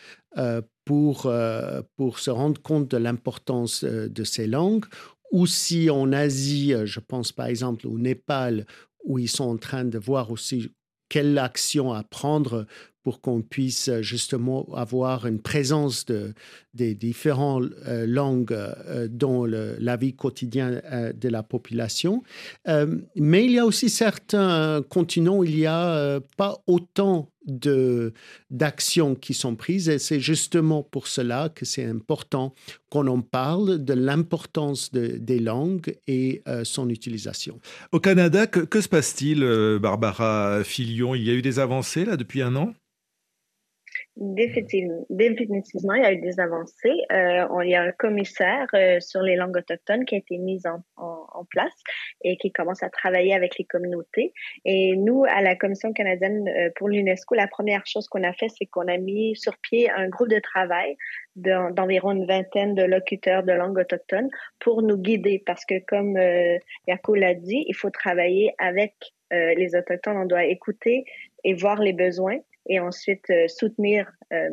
pour, 0.90 1.26
euh, 1.26 1.82
pour 1.96 2.18
se 2.18 2.30
rendre 2.30 2.60
compte 2.60 2.90
de 2.90 2.96
l'importance 2.96 3.84
euh, 3.84 4.08
de 4.08 4.24
ces 4.24 4.48
langues. 4.48 4.86
Ou 5.30 5.46
si 5.46 5.88
en 5.88 6.12
Asie, 6.12 6.74
euh, 6.74 6.84
je 6.84 6.98
pense 6.98 7.30
par 7.30 7.46
exemple 7.46 7.86
au 7.86 7.96
Népal, 7.96 8.66
où 9.04 9.20
ils 9.20 9.28
sont 9.28 9.44
en 9.44 9.56
train 9.56 9.84
de 9.84 9.98
voir 9.98 10.32
aussi 10.32 10.72
quelle 11.08 11.38
action 11.38 11.92
à 11.92 12.02
prendre 12.02 12.66
pour 13.02 13.20
qu'on 13.20 13.42
puisse 13.42 13.88
euh, 13.88 14.02
justement 14.02 14.66
avoir 14.74 15.26
une 15.26 15.40
présence 15.40 16.04
de, 16.06 16.34
des 16.74 16.94
différentes 16.94 17.70
euh, 17.86 18.06
langues 18.06 18.52
euh, 18.52 19.08
dans 19.10 19.46
la 19.46 19.96
vie 19.96 20.14
quotidienne 20.14 20.82
de 21.14 21.28
la 21.28 21.42
population. 21.42 22.22
mais 23.16 23.44
il 23.44 23.52
y 23.52 23.58
a 23.58 23.66
aussi 23.66 23.88
certains 23.88 24.82
continents 24.88 25.38
où 25.38 25.44
il 25.44 25.56
n'y 25.56 25.66
a 25.66 26.20
pas 26.36 26.62
autant 26.66 27.30
d'actions 28.50 29.14
qui 29.14 29.34
sont 29.34 29.56
prises 29.56 29.88
et 29.88 29.98
c'est 29.98 30.20
justement 30.20 30.82
pour 30.82 31.06
cela 31.06 31.48
que 31.48 31.64
c'est 31.64 31.84
important 31.84 32.54
qu'on 32.90 33.06
en 33.06 33.22
parle 33.22 33.82
de 33.82 33.94
l'importance 33.94 34.92
des 34.92 35.38
langues 35.38 35.96
et 36.06 36.42
son 36.64 36.88
utilisation. 36.90 37.60
Au 37.92 38.00
Canada, 38.00 38.46
que, 38.46 38.60
que 38.60 38.80
se 38.80 38.88
passe-t-il, 38.88 39.40
Barbara 39.80 40.62
Filion 40.64 41.14
Il 41.14 41.24
y 41.24 41.30
a 41.30 41.34
eu 41.34 41.42
des 41.42 41.58
avancées 41.58 42.04
là 42.04 42.16
depuis 42.16 42.42
un 42.42 42.56
an? 42.56 42.74
Définitivement, 44.16 45.94
il 45.94 46.02
y 46.02 46.04
a 46.04 46.12
eu 46.12 46.20
des 46.20 46.40
avancées. 46.40 46.96
Euh, 47.12 47.46
il 47.62 47.70
y 47.70 47.74
a 47.74 47.82
un 47.82 47.92
commissaire 47.92 48.66
euh, 48.74 48.98
sur 49.00 49.22
les 49.22 49.36
langues 49.36 49.56
autochtones 49.56 50.04
qui 50.04 50.16
a 50.16 50.18
été 50.18 50.36
mis 50.36 50.60
en, 50.66 50.82
en, 50.96 51.44
place 51.44 51.72
et 52.22 52.36
qui 52.36 52.52
commence 52.52 52.82
à 52.82 52.90
travailler 52.90 53.34
avec 53.34 53.56
les 53.56 53.64
communautés. 53.64 54.32
Et 54.64 54.96
nous, 54.96 55.24
à 55.24 55.40
la 55.42 55.54
Commission 55.54 55.92
canadienne 55.92 56.46
euh, 56.48 56.70
pour 56.76 56.88
l'UNESCO, 56.88 57.34
la 57.34 57.46
première 57.46 57.86
chose 57.86 58.08
qu'on 58.08 58.24
a 58.24 58.32
fait, 58.32 58.48
c'est 58.48 58.66
qu'on 58.66 58.88
a 58.88 58.98
mis 58.98 59.36
sur 59.36 59.56
pied 59.58 59.88
un 59.90 60.08
groupe 60.08 60.28
de 60.28 60.40
travail 60.40 60.96
d'environ 61.36 62.10
une 62.10 62.26
vingtaine 62.26 62.74
de 62.74 62.82
locuteurs 62.82 63.44
de 63.44 63.52
langue 63.52 63.78
autochtone 63.78 64.28
pour 64.58 64.82
nous 64.82 64.98
guider. 64.98 65.42
Parce 65.46 65.64
que, 65.64 65.78
comme 65.86 66.16
euh, 66.16 66.58
Yako 66.88 67.14
l'a 67.14 67.34
dit, 67.34 67.64
il 67.68 67.74
faut 67.74 67.90
travailler 67.90 68.52
avec 68.58 68.94
euh, 69.32 69.54
les 69.56 69.76
Autochtones. 69.76 70.16
On 70.16 70.26
doit 70.26 70.44
écouter 70.44 71.04
et 71.44 71.54
voir 71.54 71.80
les 71.80 71.92
besoins 71.92 72.38
et 72.66 72.80
ensuite 72.80 73.28
euh, 73.30 73.48
soutenir 73.48 74.10
euh, 74.32 74.50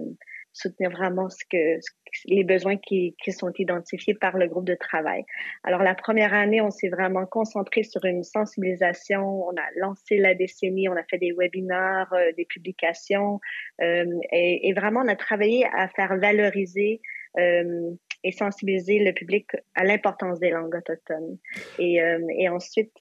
soutenir 0.58 0.90
vraiment 0.92 1.30
ce 1.30 1.44
que 1.50 1.80
les 2.26 2.44
besoins 2.44 2.78
qui, 2.78 3.16
qui, 3.24 3.32
sont 3.32 3.52
identifiés 3.58 4.16
par 4.16 4.38
le 4.38 4.48
groupe 4.48 4.66
de 4.66 4.76
travail. 4.76 5.24
Alors 5.64 5.84
la 5.84 5.94
première 5.94 6.34
année, 6.34 6.62
on 6.62 6.72
s'est 6.72 6.90
vraiment 6.90 7.26
concentré 7.26 7.84
sur 7.84 8.04
une 8.06 8.24
sensibilisation. 8.24 9.48
On 9.48 9.52
a 9.52 9.66
lancé 9.76 10.18
la 10.18 10.34
décennie, 10.34 10.90
on 10.90 10.96
a 10.96 11.04
fait 11.04 11.18
des 11.18 11.32
webinaires, 11.32 12.12
euh, 12.14 12.32
des 12.36 12.46
publications, 12.46 13.40
euh, 13.82 14.06
et, 14.32 14.68
et, 14.68 14.74
vraiment 14.74 15.02
on 15.02 15.08
a 15.08 15.16
travaillé 15.16 15.66
à 15.76 15.88
faire 15.90 16.18
valoriser 16.18 17.02
euh, 17.38 17.92
et 18.24 18.32
sensibiliser 18.32 19.00
le 19.00 19.14
public 19.14 19.52
à 19.76 19.84
l'importance 19.84 20.40
des 20.40 20.50
langues 20.50 20.76
autochtones. 20.76 21.38
Et, 21.78 22.00
et 22.38 22.50
ensuite 22.50 22.98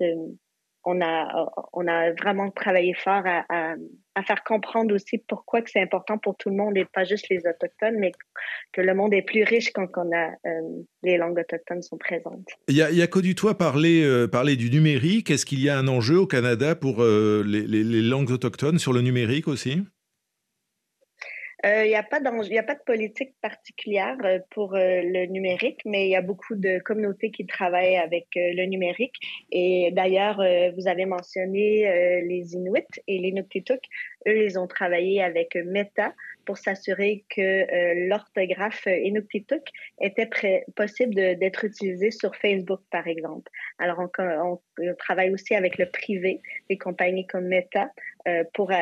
on 0.84 1.00
a, 1.00 1.50
on 1.72 1.88
a 1.88 2.12
vraiment 2.12 2.50
travaillé 2.50 2.92
fort 2.94 3.22
à, 3.24 3.74
faire 4.22 4.42
comprendre 4.44 4.94
aussi 4.94 5.18
pourquoi 5.18 5.62
que 5.62 5.70
c'est 5.70 5.80
important 5.80 6.18
pour 6.18 6.36
tout 6.36 6.48
le 6.50 6.56
monde 6.56 6.76
et 6.76 6.84
pas 6.84 7.04
juste 7.04 7.28
les 7.28 7.38
Autochtones, 7.38 7.96
mais 7.98 8.12
que 8.72 8.80
le 8.80 8.94
monde 8.94 9.12
est 9.14 9.22
plus 9.22 9.44
riche 9.44 9.70
quand 9.72 9.88
on 9.96 10.10
a, 10.12 10.30
euh, 10.46 10.60
les 11.02 11.16
langues 11.16 11.38
autochtones 11.38 11.82
sont 11.82 11.98
présentes. 11.98 12.48
Il 12.68 12.76
y 12.76 12.82
a, 12.82 12.90
y 12.90 13.06
du 13.22 13.34
toi 13.34 13.56
parler, 13.56 14.02
euh, 14.04 14.26
parler 14.26 14.56
du 14.56 14.70
numérique? 14.70 15.30
Est-ce 15.30 15.46
qu'il 15.46 15.60
y 15.60 15.68
a 15.68 15.78
un 15.78 15.88
enjeu 15.88 16.18
au 16.18 16.26
Canada 16.26 16.74
pour 16.74 17.02
euh, 17.02 17.42
les 17.46 18.02
langues 18.02 18.30
autochtones 18.30 18.78
sur 18.78 18.92
le 18.92 19.00
numérique 19.00 19.48
aussi? 19.48 19.82
Il 21.66 21.72
euh, 21.72 21.86
n'y 21.86 21.94
a, 21.96 22.02
pas 22.04 22.20
de 22.20 22.84
politique 22.84 23.34
particulière 23.42 24.16
euh, 24.24 24.38
pour 24.50 24.74
euh, 24.74 25.00
le 25.02 25.26
numérique, 25.26 25.80
mais 25.84 26.06
il 26.06 26.10
y 26.10 26.16
a 26.16 26.22
beaucoup 26.22 26.54
de 26.54 26.78
communautés 26.78 27.32
qui 27.32 27.44
travaillent 27.44 27.96
avec 27.96 28.26
le 28.36 28.66
numérique. 28.66 29.14
Et 29.50 29.90
d'ailleurs, 29.92 30.36
vous 30.76 30.86
avez 30.86 31.06
mentionné 31.06 32.22
les 32.22 32.54
Inuits 32.54 33.00
et 33.08 33.18
les 33.18 33.32
Nuktituk. 33.32 33.80
Eux, 34.28 34.44
ils 34.44 34.58
ont 34.58 34.66
travaillé 34.66 35.22
avec 35.22 35.56
Meta 35.56 36.14
pour 36.44 36.58
s'assurer 36.58 37.24
que 37.28 38.06
l'orthographe 38.08 38.86
Inuktitut 38.86 39.62
était 40.00 40.28
possible 40.74 41.14
d'être 41.14 41.64
utilisé 41.64 42.10
sur 42.10 42.34
Facebook, 42.36 42.80
par 42.90 43.06
exemple. 43.06 43.50
Alors, 43.78 43.98
on, 43.98 44.60
travaille 44.98 45.32
aussi 45.32 45.54
avec 45.54 45.78
le 45.78 45.86
privé, 45.86 46.40
des 46.68 46.78
compagnies 46.78 47.26
comme 47.26 47.46
Meta, 47.46 47.90
pour 48.54 48.72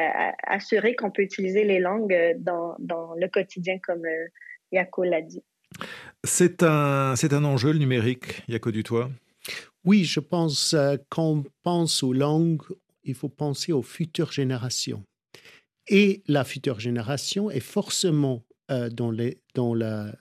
assurer 0.46 0.94
qu'on 0.94 1.10
peut 1.10 1.22
utiliser 1.22 1.64
les 1.64 1.78
langues 1.78 2.16
dans, 2.38 2.74
dans 2.78 3.14
le 3.14 3.28
quotidien, 3.28 3.78
comme 3.82 4.04
euh, 4.04 4.26
Yako 4.72 5.04
l'a 5.04 5.22
dit. 5.22 5.42
C'est 6.24 6.62
un, 6.62 7.14
c'est 7.16 7.32
un 7.32 7.44
enjeu, 7.44 7.72
le 7.72 7.78
numérique, 7.78 8.42
Yako 8.48 8.70
Dutoit 8.70 9.10
Oui, 9.84 10.04
je 10.04 10.20
pense 10.20 10.74
qu'on 11.10 11.44
pense 11.62 12.02
aux 12.02 12.12
langues, 12.12 12.62
il 13.02 13.14
faut 13.14 13.28
penser 13.28 13.72
aux 13.72 13.82
futures 13.82 14.32
générations. 14.32 15.02
Et 15.88 16.22
la 16.26 16.44
future 16.44 16.80
génération 16.80 17.50
est 17.50 17.60
forcément 17.60 18.42
euh, 18.70 18.88
dans 18.88 19.10
la, 19.74 20.06
euh, 20.08 20.12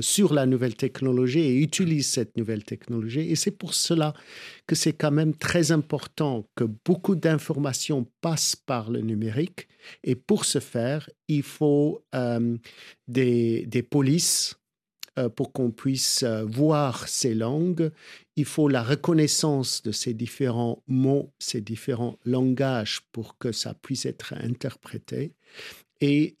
sur 0.00 0.32
la 0.32 0.46
nouvelle 0.46 0.74
technologie 0.74 1.40
et 1.40 1.54
utilise 1.54 2.08
cette 2.08 2.34
nouvelle 2.38 2.64
technologie. 2.64 3.30
Et 3.30 3.36
c'est 3.36 3.50
pour 3.50 3.74
cela 3.74 4.14
que 4.66 4.74
c'est 4.74 4.94
quand 4.94 5.10
même 5.10 5.34
très 5.34 5.70
important 5.70 6.48
que 6.54 6.64
beaucoup 6.64 7.14
d'informations 7.14 8.06
passent 8.22 8.56
par 8.56 8.90
le 8.90 9.00
numérique. 9.00 9.68
Et 10.02 10.14
pour 10.14 10.46
ce 10.46 10.60
faire, 10.60 11.10
il 11.28 11.42
faut 11.42 12.02
euh, 12.14 12.56
des, 13.06 13.66
des 13.66 13.82
polices 13.82 14.56
pour 15.36 15.52
qu'on 15.52 15.70
puisse 15.70 16.24
voir 16.46 17.06
ces 17.06 17.34
langues, 17.34 17.90
il 18.36 18.46
faut 18.46 18.68
la 18.68 18.82
reconnaissance 18.82 19.82
de 19.82 19.92
ces 19.92 20.14
différents 20.14 20.82
mots, 20.86 21.30
ces 21.38 21.60
différents 21.60 22.16
langages 22.24 23.02
pour 23.12 23.36
que 23.36 23.52
ça 23.52 23.74
puisse 23.74 24.06
être 24.06 24.32
interprété. 24.32 25.34
Et 26.00 26.36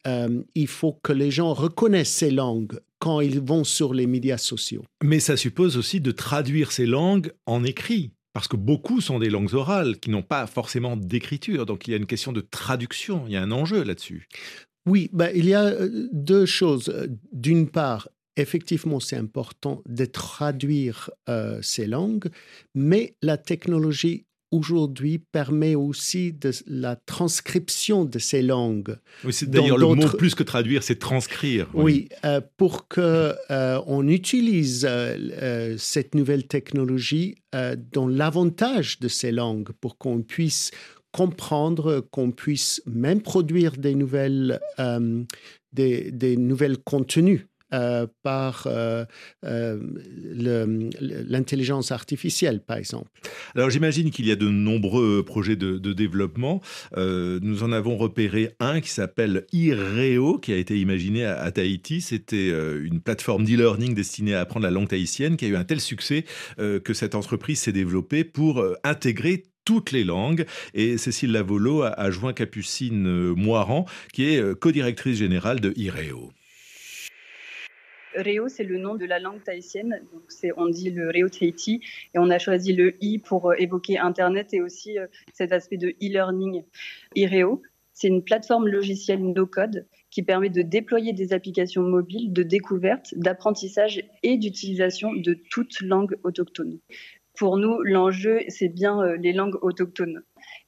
il 0.54 0.66
faut 0.68 0.94
que 1.02 1.12
les 1.12 1.30
gens 1.30 1.52
reconnaissent 1.52 2.14
ces 2.14 2.30
langues 2.30 2.80
quand 2.98 3.20
ils 3.20 3.40
vont 3.40 3.64
sur 3.64 3.92
les 3.92 4.06
médias 4.06 4.38
sociaux. 4.38 4.84
Mais 5.02 5.20
ça 5.20 5.36
suppose 5.36 5.76
aussi 5.76 6.00
de 6.00 6.12
traduire 6.12 6.72
ces 6.72 6.86
langues 6.86 7.32
en 7.46 7.64
écrit. 7.64 8.12
Parce 8.32 8.46
que 8.46 8.56
beaucoup 8.56 9.00
sont 9.00 9.18
des 9.18 9.28
langues 9.28 9.54
orales 9.54 9.98
qui 9.98 10.10
n'ont 10.10 10.22
pas 10.22 10.46
forcément 10.46 10.96
d'écriture. 10.96 11.66
Donc 11.66 11.88
il 11.88 11.90
y 11.90 11.94
a 11.94 11.96
une 11.96 12.06
question 12.06 12.32
de 12.32 12.40
traduction, 12.40 13.24
il 13.26 13.32
y 13.32 13.36
a 13.36 13.42
un 13.42 13.50
enjeu 13.50 13.82
là-dessus. 13.82 14.28
Oui, 14.86 15.10
ben, 15.12 15.30
il 15.34 15.46
y 15.46 15.54
a 15.54 15.64
euh, 15.64 16.08
deux 16.12 16.46
choses. 16.46 16.92
D'une 17.32 17.68
part, 17.68 18.08
effectivement, 18.36 19.00
c'est 19.00 19.16
important 19.16 19.82
de 19.86 20.04
traduire 20.04 21.10
euh, 21.28 21.60
ces 21.60 21.86
langues, 21.86 22.28
mais 22.74 23.14
la 23.20 23.36
technologie 23.36 24.26
aujourd'hui 24.50 25.18
permet 25.18 25.74
aussi 25.74 26.32
de 26.32 26.50
la 26.66 26.96
transcription 26.96 28.04
de 28.04 28.18
ces 28.18 28.42
langues. 28.42 28.96
Oui, 29.24 29.32
c'est 29.32 29.48
d'ailleurs 29.48 29.78
le 29.78 29.86
mot 29.86 30.08
plus 30.08 30.34
que 30.34 30.42
traduire, 30.42 30.82
c'est 30.82 30.98
transcrire. 30.98 31.68
Oui, 31.74 32.08
euh, 32.24 32.40
pour 32.56 32.88
que 32.88 33.34
euh, 33.50 33.80
on 33.86 34.08
utilise 34.08 34.86
euh, 34.88 35.76
cette 35.78 36.14
nouvelle 36.14 36.46
technologie 36.46 37.36
dans 37.92 38.06
l'avantage 38.06 39.00
de 39.00 39.08
ces 39.08 39.32
langues, 39.32 39.70
pour 39.80 39.98
qu'on 39.98 40.22
puisse 40.22 40.70
comprendre, 41.10 42.06
qu'on 42.12 42.30
puisse 42.30 42.80
même 42.86 43.22
produire 43.22 43.72
des 43.72 43.96
nouvelles, 43.96 44.60
des, 45.72 46.12
des 46.12 46.36
nouvelles 46.36 46.78
contenus. 46.78 47.46
Euh, 47.72 48.08
par 48.24 48.64
euh, 48.66 49.04
euh, 49.44 49.78
l'intelligence 51.00 51.92
artificielle, 51.92 52.60
par 52.60 52.76
exemple. 52.76 53.08
Alors 53.54 53.70
j'imagine 53.70 54.10
qu'il 54.10 54.26
y 54.26 54.32
a 54.32 54.36
de 54.36 54.48
nombreux 54.48 55.22
projets 55.22 55.54
de, 55.54 55.78
développement. 55.92 56.60
nous 56.96 57.62
en 57.62 57.70
avons 57.70 57.96
repéré 57.96 58.56
un 58.58 58.80
qui 58.80 58.90
s'appelle 58.90 59.46
Ireo, 59.52 60.38
qui 60.38 60.52
a 60.52 60.56
été 60.56 60.80
imaginé 60.80 61.24
à, 61.24 61.50
Tahiti. 61.52 62.00
C'était 62.00 62.48
une 62.48 63.00
plateforme 63.00 63.44
d'e-learning 63.44 63.94
destinée 63.94 64.34
à 64.34 64.40
apprendre 64.40 64.66
la 64.66 64.72
langue 64.72 64.88
tahitienne 64.88 65.36
qui 65.36 65.44
a 65.44 65.48
eu 65.48 65.56
un 65.56 65.64
tel 65.64 65.80
succès 65.80 66.24
que 66.58 66.92
cette 66.92 67.14
entreprise 67.14 67.60
s'est 67.60 67.72
développée 67.72 68.24
pour 68.24 68.64
intégrer 68.82 69.44
toutes 69.64 69.92
les 69.92 70.04
langues. 70.04 70.44
Et 70.74 70.98
Cécile 70.98 71.32
Lavolo 71.32 71.82
a, 71.82 71.88
a 71.88 72.10
joint 72.10 72.32
Capucine 72.32 73.32
Moiran, 73.34 73.84
qui 74.12 74.24
est 74.24 74.58
co-directrice 74.58 75.18
générale 75.18 75.60
de 75.60 75.72
IREO. 75.76 76.32
Réo, 78.14 78.48
c'est 78.48 78.64
le 78.64 78.78
nom 78.78 78.94
de 78.94 79.04
la 79.04 79.18
langue 79.18 79.42
tahitienne. 79.42 80.00
Donc, 80.12 80.22
on 80.56 80.68
dit 80.68 80.90
le 80.90 81.08
Réo 81.08 81.28
Tahiti. 81.28 81.80
Et 82.14 82.18
on 82.18 82.30
a 82.30 82.38
choisi 82.38 82.72
le 82.72 82.96
I 83.02 83.18
pour 83.18 83.50
euh, 83.50 83.54
évoquer 83.58 83.98
Internet 83.98 84.52
et 84.52 84.60
aussi 84.60 84.98
euh, 84.98 85.06
cet 85.32 85.52
aspect 85.52 85.76
de 85.76 85.88
e-learning. 86.02 86.64
IREO, 87.14 87.62
c'est 87.92 88.08
une 88.08 88.24
plateforme 88.24 88.68
logicielle 88.68 89.22
no-code 89.22 89.86
qui 90.10 90.22
permet 90.22 90.50
de 90.50 90.62
déployer 90.62 91.12
des 91.12 91.32
applications 91.32 91.82
mobiles 91.82 92.32
de 92.32 92.42
découverte, 92.42 93.14
d'apprentissage 93.16 94.02
et 94.22 94.36
d'utilisation 94.38 95.12
de 95.12 95.38
toutes 95.50 95.80
langues 95.80 96.16
autochtones. 96.24 96.78
Pour 97.38 97.56
nous, 97.56 97.80
l'enjeu, 97.82 98.40
c'est 98.48 98.68
bien 98.68 99.00
euh, 99.00 99.16
les 99.16 99.32
langues 99.32 99.58
autochtones. 99.62 100.22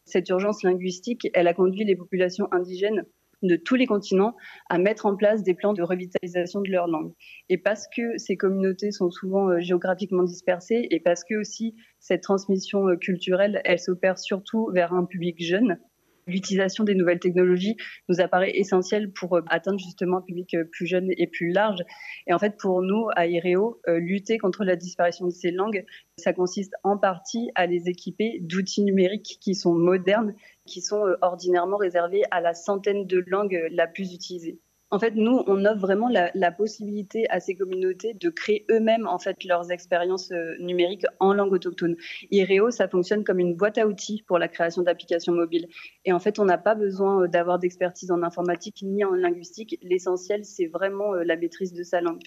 Cette 0.04 0.28
urgence 0.28 0.62
linguistique, 0.62 1.28
elle 1.34 1.48
a 1.48 1.54
conduit 1.54 1.84
les 1.84 1.96
populations 1.96 2.48
indigènes 2.52 3.04
de 3.42 3.56
tous 3.56 3.74
les 3.74 3.86
continents 3.86 4.36
à 4.68 4.78
mettre 4.78 5.06
en 5.06 5.16
place 5.16 5.42
des 5.42 5.54
plans 5.54 5.72
de 5.72 5.82
revitalisation 5.82 6.60
de 6.60 6.70
leur 6.70 6.86
langue. 6.86 7.12
Et 7.48 7.58
parce 7.58 7.86
que 7.94 8.16
ces 8.18 8.36
communautés 8.36 8.90
sont 8.90 9.10
souvent 9.10 9.48
euh, 9.48 9.60
géographiquement 9.60 10.22
dispersées 10.22 10.86
et 10.90 11.00
parce 11.00 11.24
que 11.24 11.34
aussi 11.34 11.74
cette 11.98 12.22
transmission 12.22 12.88
euh, 12.88 12.96
culturelle, 12.96 13.60
elle 13.64 13.78
s'opère 13.78 14.18
surtout 14.18 14.70
vers 14.72 14.92
un 14.92 15.04
public 15.04 15.42
jeune, 15.42 15.78
l'utilisation 16.26 16.84
des 16.84 16.94
nouvelles 16.94 17.20
technologies 17.20 17.76
nous 18.08 18.20
apparaît 18.20 18.52
essentielle 18.54 19.12
pour 19.12 19.36
euh, 19.36 19.42
atteindre 19.48 19.78
justement 19.78 20.18
un 20.18 20.22
public 20.22 20.56
plus 20.70 20.86
jeune 20.86 21.10
et 21.16 21.26
plus 21.26 21.50
large. 21.50 21.80
Et 22.26 22.34
en 22.34 22.38
fait, 22.38 22.56
pour 22.58 22.82
nous, 22.82 23.08
à 23.16 23.26
IREO, 23.26 23.80
lutter 23.86 24.38
contre 24.38 24.64
la 24.64 24.76
disparition 24.76 25.26
de 25.26 25.32
ces 25.32 25.50
langues, 25.50 25.84
ça 26.16 26.32
consiste 26.32 26.74
en 26.82 26.98
partie 26.98 27.50
à 27.54 27.66
les 27.66 27.88
équiper 27.88 28.38
d'outils 28.40 28.82
numériques 28.82 29.38
qui 29.40 29.54
sont 29.54 29.74
modernes 29.74 30.34
qui 30.66 30.80
sont 30.80 31.06
euh, 31.06 31.16
ordinairement 31.20 31.76
réservés 31.76 32.22
à 32.30 32.40
la 32.40 32.54
centaine 32.54 33.06
de 33.06 33.22
langues 33.26 33.56
euh, 33.56 33.68
la 33.72 33.86
plus 33.86 34.14
utilisée. 34.14 34.60
En 34.92 34.98
fait, 34.98 35.14
nous, 35.14 35.42
on 35.46 35.64
offre 35.64 35.80
vraiment 35.80 36.10
la, 36.10 36.52
possibilité 36.52 37.26
à 37.30 37.40
ces 37.40 37.54
communautés 37.54 38.12
de 38.12 38.28
créer 38.28 38.66
eux-mêmes 38.70 39.06
en 39.06 39.18
fait 39.18 39.42
leurs 39.44 39.72
expériences 39.72 40.30
euh, 40.32 40.54
numériques 40.60 41.06
en 41.18 41.32
langue 41.32 41.54
autochtone. 41.54 41.96
Ireo, 42.30 42.70
ça 42.70 42.88
fonctionne 42.88 43.24
comme 43.24 43.38
une 43.38 43.54
boîte 43.54 43.78
à 43.78 43.86
outils 43.86 44.22
pour 44.26 44.38
la 44.38 44.48
création 44.48 44.82
d'applications 44.82 45.32
mobiles. 45.32 45.66
Et 46.04 46.12
en 46.12 46.18
fait, 46.18 46.38
on 46.38 46.44
n'a 46.44 46.58
pas 46.58 46.74
besoin 46.74 47.26
d'avoir 47.26 47.58
d'expertise 47.58 48.10
en 48.10 48.22
informatique 48.22 48.82
ni 48.82 49.02
en 49.02 49.14
linguistique. 49.14 49.78
L'essentiel, 49.80 50.44
c'est 50.44 50.66
vraiment 50.66 51.14
la 51.14 51.36
maîtrise 51.36 51.72
de 51.72 51.82
sa 51.82 52.02
langue. 52.02 52.20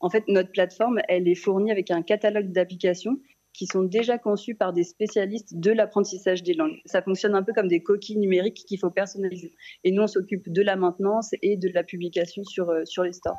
En 0.00 0.10
fait, 0.10 0.24
notre 0.26 0.50
plateforme, 0.50 1.00
elle 1.06 1.28
est 1.28 1.36
fournie 1.36 1.70
avec 1.70 1.92
un 1.92 2.02
catalogue 2.02 2.50
d'applications 2.50 3.20
qui 3.58 3.66
sont 3.66 3.82
déjà 3.82 4.18
conçus 4.18 4.54
par 4.54 4.72
des 4.72 4.84
spécialistes 4.84 5.58
de 5.58 5.72
l'apprentissage 5.72 6.44
des 6.44 6.54
langues. 6.54 6.80
Ça 6.84 7.02
fonctionne 7.02 7.34
un 7.34 7.42
peu 7.42 7.52
comme 7.52 7.66
des 7.66 7.82
coquilles 7.82 8.16
numériques 8.16 8.64
qu'il 8.68 8.78
faut 8.78 8.90
personnaliser. 8.90 9.52
Et 9.82 9.90
nous, 9.90 10.02
on 10.02 10.06
s'occupe 10.06 10.52
de 10.52 10.62
la 10.62 10.76
maintenance 10.76 11.30
et 11.42 11.56
de 11.56 11.68
la 11.68 11.82
publication 11.82 12.44
sur, 12.44 12.70
euh, 12.70 12.84
sur 12.84 13.02
les 13.02 13.12
stores. 13.12 13.36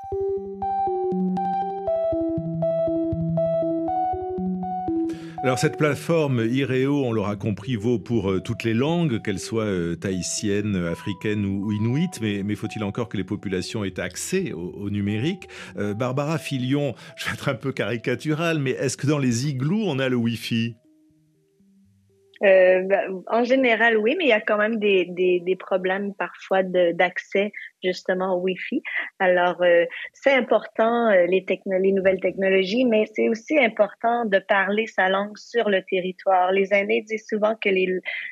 Alors 5.41 5.58
cette 5.58 5.78
plateforme 5.78 6.45
IREO, 6.45 7.06
on 7.06 7.13
l'aura 7.13 7.38
compris, 7.38 7.78
vaut 7.78 7.97
pour 7.97 8.30
euh, 8.30 8.41
toutes 8.41 8.65
les 8.65 8.73
langues, 8.73 9.21
qu'elles 9.21 9.39
soient 9.39 9.63
euh, 9.63 9.95
tahitiennes, 9.95 10.75
africaines 10.75 11.45
ou, 11.45 11.71
inuites, 11.71 12.19
mais, 12.21 12.56
faut-il 12.56 12.84
encore 12.84 13.08
que 13.08 13.15
les 13.15 13.23
populations 13.23 13.86
aient 13.86 14.02
accès 14.02 14.52
au, 14.52 14.89
numérique? 14.89 15.47
Euh, 15.78 15.93
Barbara 15.93 16.39
Filion, 16.39 16.93
je 17.15 17.25
vais 17.25 17.32
être 17.36 17.47
un 17.47 17.56
peu 17.56 17.71
caricatural, 17.71 18.60
mais 18.60 18.71
est-ce 18.71 18.97
que 18.97 19.08
dans 19.08 19.17
les 19.17 19.47
igloos, 19.47 19.86
on 19.86 19.99
a 19.99 20.10
le 20.10 20.17
Wi-Fi? 20.17 20.75
Euh, 22.43 22.82
ben, 22.84 23.23
en 23.28 23.45
général, 23.45 23.97
oui, 23.97 24.15
mais 24.17 24.25
il 24.25 24.30
y 24.30 24.34
a 24.34 24.41
quand 24.41 24.58
même 24.58 24.78
des 24.78 25.58
problèmes 25.58 26.13
parfois 26.15 26.63
d'accès 26.63 27.54
justement 27.84 28.36
au 28.36 28.42
Wi-Fi. 28.42 28.82
Alors, 29.20 29.62
euh, 29.62 29.86
c'est 30.13 30.34
important, 30.34 31.08
euh, 31.08 31.26
les, 31.26 31.46
les 31.65 31.92
nouvelles 31.92 32.20
technologies, 32.20 32.86
mais 32.86 33.06
c'est 33.13 33.30
aussi 33.30 33.58
important 33.58 34.26
de 34.26 34.39
parler 34.39 34.88
sa 34.88 35.10
langue 35.10 35.38
sur 35.38 35.70
le 35.70 35.82
territoire. 35.84 36.52
Les 36.52 36.74
aînés 36.74 37.02
disent 37.02 37.28
souvent 37.28 37.56
que 37.56 37.70
les, 37.70 37.88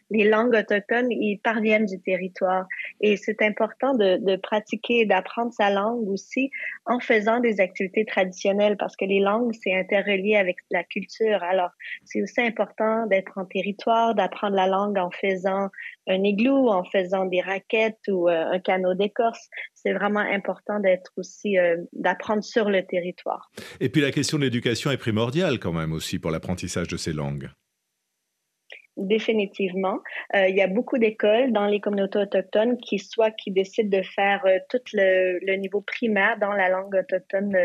les 0.10 0.30
langues 0.30 0.56
autochtones, 0.56 1.12
ils 1.12 1.40
parviennent 1.40 1.86
du 1.86 2.00
territoire. 2.02 2.66
Et 3.02 3.18
c'est 3.18 3.42
important 3.42 3.94
de, 3.96 4.18
de 4.18 4.36
pratiquer, 4.36 5.06
d'apprendre 5.06 5.54
sa 5.54 5.70
langue 5.70 6.08
aussi 6.10 6.52
en 6.86 7.00
faisant 7.00 7.40
des 7.40 7.60
activités 7.60 8.06
traditionnelles 8.06 8.78
parce 8.78 8.96
que 8.96 9.06
les 9.06 9.20
langues, 9.20 9.54
c'est 9.62 9.74
interrelié 9.74 10.36
avec 10.36 10.58
la 10.72 10.84
culture. 10.84 11.42
Alors, 11.44 11.72
c'est 12.06 12.22
aussi 12.22 12.42
important 12.42 13.06
d'être 13.08 13.38
en 13.38 13.46
territoire 13.46 14.16
d'apprendre 14.16 14.56
la 14.56 14.68
langue 14.68 14.98
en 14.98 15.12
faisant 15.12 15.70
un 16.08 16.24
igloo, 16.24 16.70
en 16.70 16.84
faisant 16.84 17.26
des 17.26 17.42
raquettes 17.42 18.08
ou 18.08 18.30
euh, 18.30 18.52
un 18.52 18.60
canot 18.60 18.94
d'écorce. 18.94 19.37
C'est 19.74 19.94
vraiment 19.94 20.20
important 20.20 20.80
d'être 20.80 21.12
aussi, 21.18 21.58
euh, 21.58 21.78
d'apprendre 21.94 22.44
sur 22.44 22.70
le 22.70 22.86
territoire. 22.86 23.50
Et 23.80 23.90
puis 23.90 24.02
la 24.02 24.12
question 24.12 24.38
de 24.38 24.44
l'éducation 24.44 24.92
est 24.92 24.98
primordiale 24.98 25.60
quand 25.60 25.74
même 25.74 25.94
aussi 25.94 26.20
pour 26.20 26.32
l'apprentissage 26.32 26.88
de 26.88 26.98
ces 26.98 27.14
langues. 27.14 27.50
Définitivement. 28.98 30.00
Euh, 30.36 30.48
il 30.48 30.56
y 30.56 30.62
a 30.62 30.68
beaucoup 30.68 30.98
d'écoles 30.98 31.52
dans 31.52 31.68
les 31.68 31.80
communautés 31.80 32.18
autochtones 32.18 32.78
qui 32.78 32.98
soit 32.98 33.30
qui 33.30 33.52
décident 33.52 33.96
de 33.96 34.04
faire 34.04 34.44
euh, 34.48 34.58
tout 34.70 34.82
le, 34.92 35.38
le, 35.46 35.54
niveau 35.54 35.82
primaire 35.82 36.40
dans 36.40 36.52
la 36.52 36.68
langue 36.68 36.96
autochtone 36.96 37.56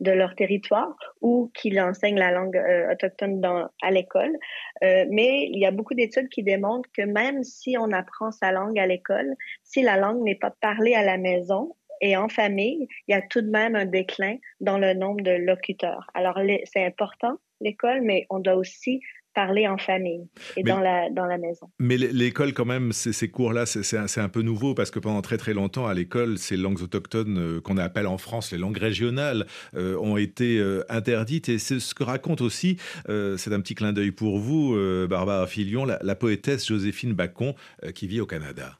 de, 0.00 0.10
leur 0.10 0.34
territoire 0.34 0.96
ou 1.20 1.50
qui 1.54 1.78
enseignent 1.78 2.18
la 2.18 2.30
langue 2.30 2.56
euh, 2.56 2.90
autochtone 2.90 3.42
dans, 3.42 3.68
à 3.82 3.90
l'école. 3.90 4.34
Euh, 4.82 5.04
mais 5.10 5.46
il 5.52 5.58
y 5.58 5.66
a 5.66 5.72
beaucoup 5.72 5.92
d'études 5.92 6.30
qui 6.30 6.42
démontrent 6.42 6.88
que 6.96 7.02
même 7.02 7.44
si 7.44 7.76
on 7.78 7.92
apprend 7.92 8.30
sa 8.30 8.50
langue 8.50 8.78
à 8.78 8.86
l'école, 8.86 9.34
si 9.62 9.82
la 9.82 9.98
langue 9.98 10.22
n'est 10.22 10.36
pas 10.36 10.54
parlée 10.62 10.94
à 10.94 11.02
la 11.02 11.18
maison, 11.18 11.76
et 12.00 12.16
en 12.16 12.28
famille, 12.28 12.88
il 13.06 13.12
y 13.12 13.14
a 13.14 13.22
tout 13.22 13.42
de 13.42 13.50
même 13.50 13.76
un 13.76 13.84
déclin 13.84 14.36
dans 14.60 14.78
le 14.78 14.92
nombre 14.94 15.22
de 15.22 15.30
locuteurs. 15.30 16.10
Alors, 16.14 16.36
c'est 16.64 16.84
important, 16.84 17.36
l'école, 17.60 18.00
mais 18.02 18.26
on 18.28 18.40
doit 18.40 18.56
aussi 18.56 19.00
parler 19.34 19.66
en 19.66 19.78
famille 19.78 20.28
et 20.56 20.62
dans, 20.62 20.80
la, 20.80 21.10
dans 21.10 21.26
la 21.26 21.38
maison. 21.38 21.70
Mais 21.78 21.96
l'école, 21.96 22.52
quand 22.52 22.64
même, 22.64 22.92
ces, 22.92 23.28
cours-là, 23.28 23.66
c'est 23.66 23.96
un, 23.96 24.06
un, 24.16 24.28
peu 24.28 24.42
nouveau 24.42 24.74
parce 24.74 24.90
que 24.90 24.98
pendant 24.98 25.22
très 25.22 25.38
très 25.38 25.54
longtemps, 25.54 25.86
à 25.86 25.94
l'école, 25.94 26.38
ces 26.38 26.56
langues 26.56 26.82
autochtones 26.82 27.38
euh, 27.38 27.60
qu'on 27.60 27.78
appelle 27.78 28.06
en 28.06 28.18
France 28.18 28.52
les 28.52 28.58
langues 28.58 28.78
régionales 28.78 29.46
euh, 29.74 29.96
ont 29.98 30.16
été 30.16 30.58
euh, 30.58 30.84
interdites. 30.88 31.48
Et 31.48 31.58
c'est 31.58 31.80
ce 31.80 31.94
que 31.94 32.04
raconte 32.04 32.40
aussi, 32.40 32.76
c'est 33.06 33.52
un 33.52 33.60
petit 33.60 33.74
clin 33.74 33.92
d'œil 33.92 34.12
pour 34.12 34.38
vous, 34.38 34.76
Barbara 35.08 35.46
Filion, 35.46 35.84
la, 35.84 35.98
la, 36.02 36.14
poétesse 36.14 36.66
Joséphine 36.66 37.12
Bacon 37.12 37.54
qui 37.94 38.06
vit 38.06 38.20
au 38.20 38.26
Canada. 38.26 38.78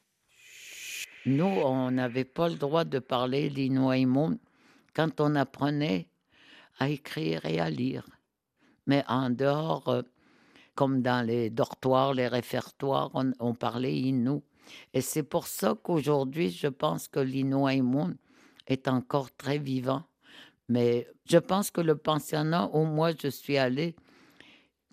Nous, 1.27 1.45
on 1.45 1.91
n'avait 1.91 2.25
pas 2.25 2.49
le 2.49 2.57
droit 2.57 2.85
de 2.85 2.99
parler 2.99 3.49
l'inouïmon 3.49 4.39
quand 4.95 5.21
on 5.21 5.35
apprenait 5.35 6.09
à 6.79 6.89
écrire 6.89 7.45
et 7.47 7.61
à 7.61 7.71
lire. 7.71 8.05
Mais 8.87 9.05
en 9.09 9.31
dehors, 9.31 9.89
euh, 9.89 10.03
comme 10.75 11.03
dans 11.03 11.27
les 11.27 11.51
dortoirs, 11.51 12.15
les 12.15 12.29
réfectoires, 12.29 13.11
on, 13.15 13.55
parlait 13.55 13.97
Innu. 13.97 14.41
Et 14.95 15.01
c'est 15.01 15.23
pour 15.23 15.47
ça 15.47 15.75
qu'aujourd'hui, 15.83 16.51
je 16.51 16.69
pense 16.69 17.09
que 17.09 17.21
l'Inuaimun 17.21 18.15
est 18.67 18.89
encore 18.89 19.31
très 19.37 19.59
vivant. 19.59 20.05
Mais 20.69 21.07
je 21.29 21.39
pense 21.39 21.71
que 21.71 21.81
le 21.81 21.97
pensionnat 21.97 22.71
où 22.73 22.85
moi 22.85 23.11
je 23.21 23.29
suis 23.29 23.59
allée, 23.59 23.95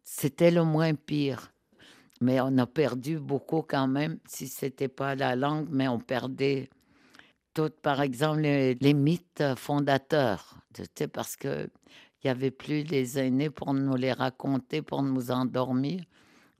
c'était 0.04 0.52
le 0.52 0.63
moins 0.63 0.96
pire. 0.96 1.54
Mais 2.22 2.42
on 2.42 2.58
a 2.58 2.65
perdu 2.65 3.18
beaucoup 3.18 3.62
quand 3.62 3.88
même, 3.88 4.20
si 4.28 4.48
ce 4.48 4.65
n'était 4.65 4.89
pas 4.89 5.15
la 5.15 5.36
langue, 5.36 5.68
mais 5.72 5.88
on 5.88 6.00
perdait 6.00 6.70
tout, 7.54 7.70
par 7.82 8.02
exemple, 8.02 8.42
les, 8.42 8.94
mythes 8.94 9.44
fondateurs, 9.56 10.58
parce 11.13 11.36
que 11.36 11.70
il 12.21 12.27
n'y 12.27 12.32
avait 12.32 12.51
plus 12.51 12.84
les 12.84 13.17
aînés 13.17 13.49
pour 13.49 13.73
nous 13.73 13.95
les 13.95 14.12
raconter, 14.12 14.82
pour 14.82 15.01
nous 15.03 15.32
endormir. 15.32 16.01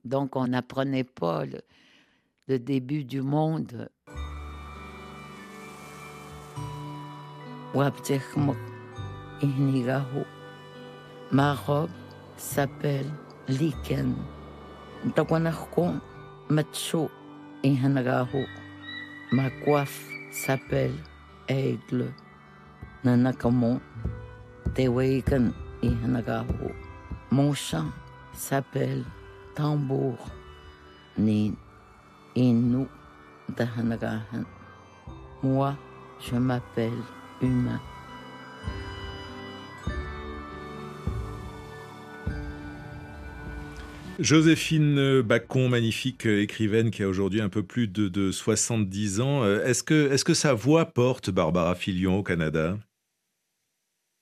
Donc, 0.04 0.34
on 0.36 0.46
n'apprenait 0.46 1.04
pas 1.04 1.44
le, 1.44 2.58
début 2.58 3.04
du 3.04 3.20
monde. 3.20 3.88
Ma 11.30 11.54
robe 11.54 11.90
s'appelle 12.36 13.06
Liken. 13.46 14.14
Ma 19.32 19.50
coiffe 19.64 20.08
s'appelle 20.32 20.94
Aigle. 21.48 22.12
Nanakamon. 23.04 23.80
Mon 27.30 27.54
chant 27.54 27.86
s'appelle 28.32 29.04
Tambour 29.54 30.16
Ni 31.18 31.54
Inu. 32.36 32.86
Moi, 35.42 35.76
je 36.20 36.36
m'appelle 36.36 36.92
Humain. 37.42 37.80
Joséphine 44.18 45.22
Bacon, 45.22 45.68
magnifique 45.68 46.26
écrivaine 46.26 46.90
qui 46.90 47.02
a 47.02 47.08
aujourd'hui 47.08 47.40
un 47.40 47.48
peu 47.48 47.62
plus 47.62 47.88
de, 47.88 48.08
de 48.08 48.30
70 48.30 49.20
ans. 49.20 49.46
Est-ce 49.46 49.82
que, 49.82 50.22
que 50.22 50.34
sa 50.34 50.52
voix 50.52 50.84
porte 50.84 51.30
Barbara 51.30 51.74
Filion 51.74 52.18
au 52.18 52.22
Canada? 52.22 52.76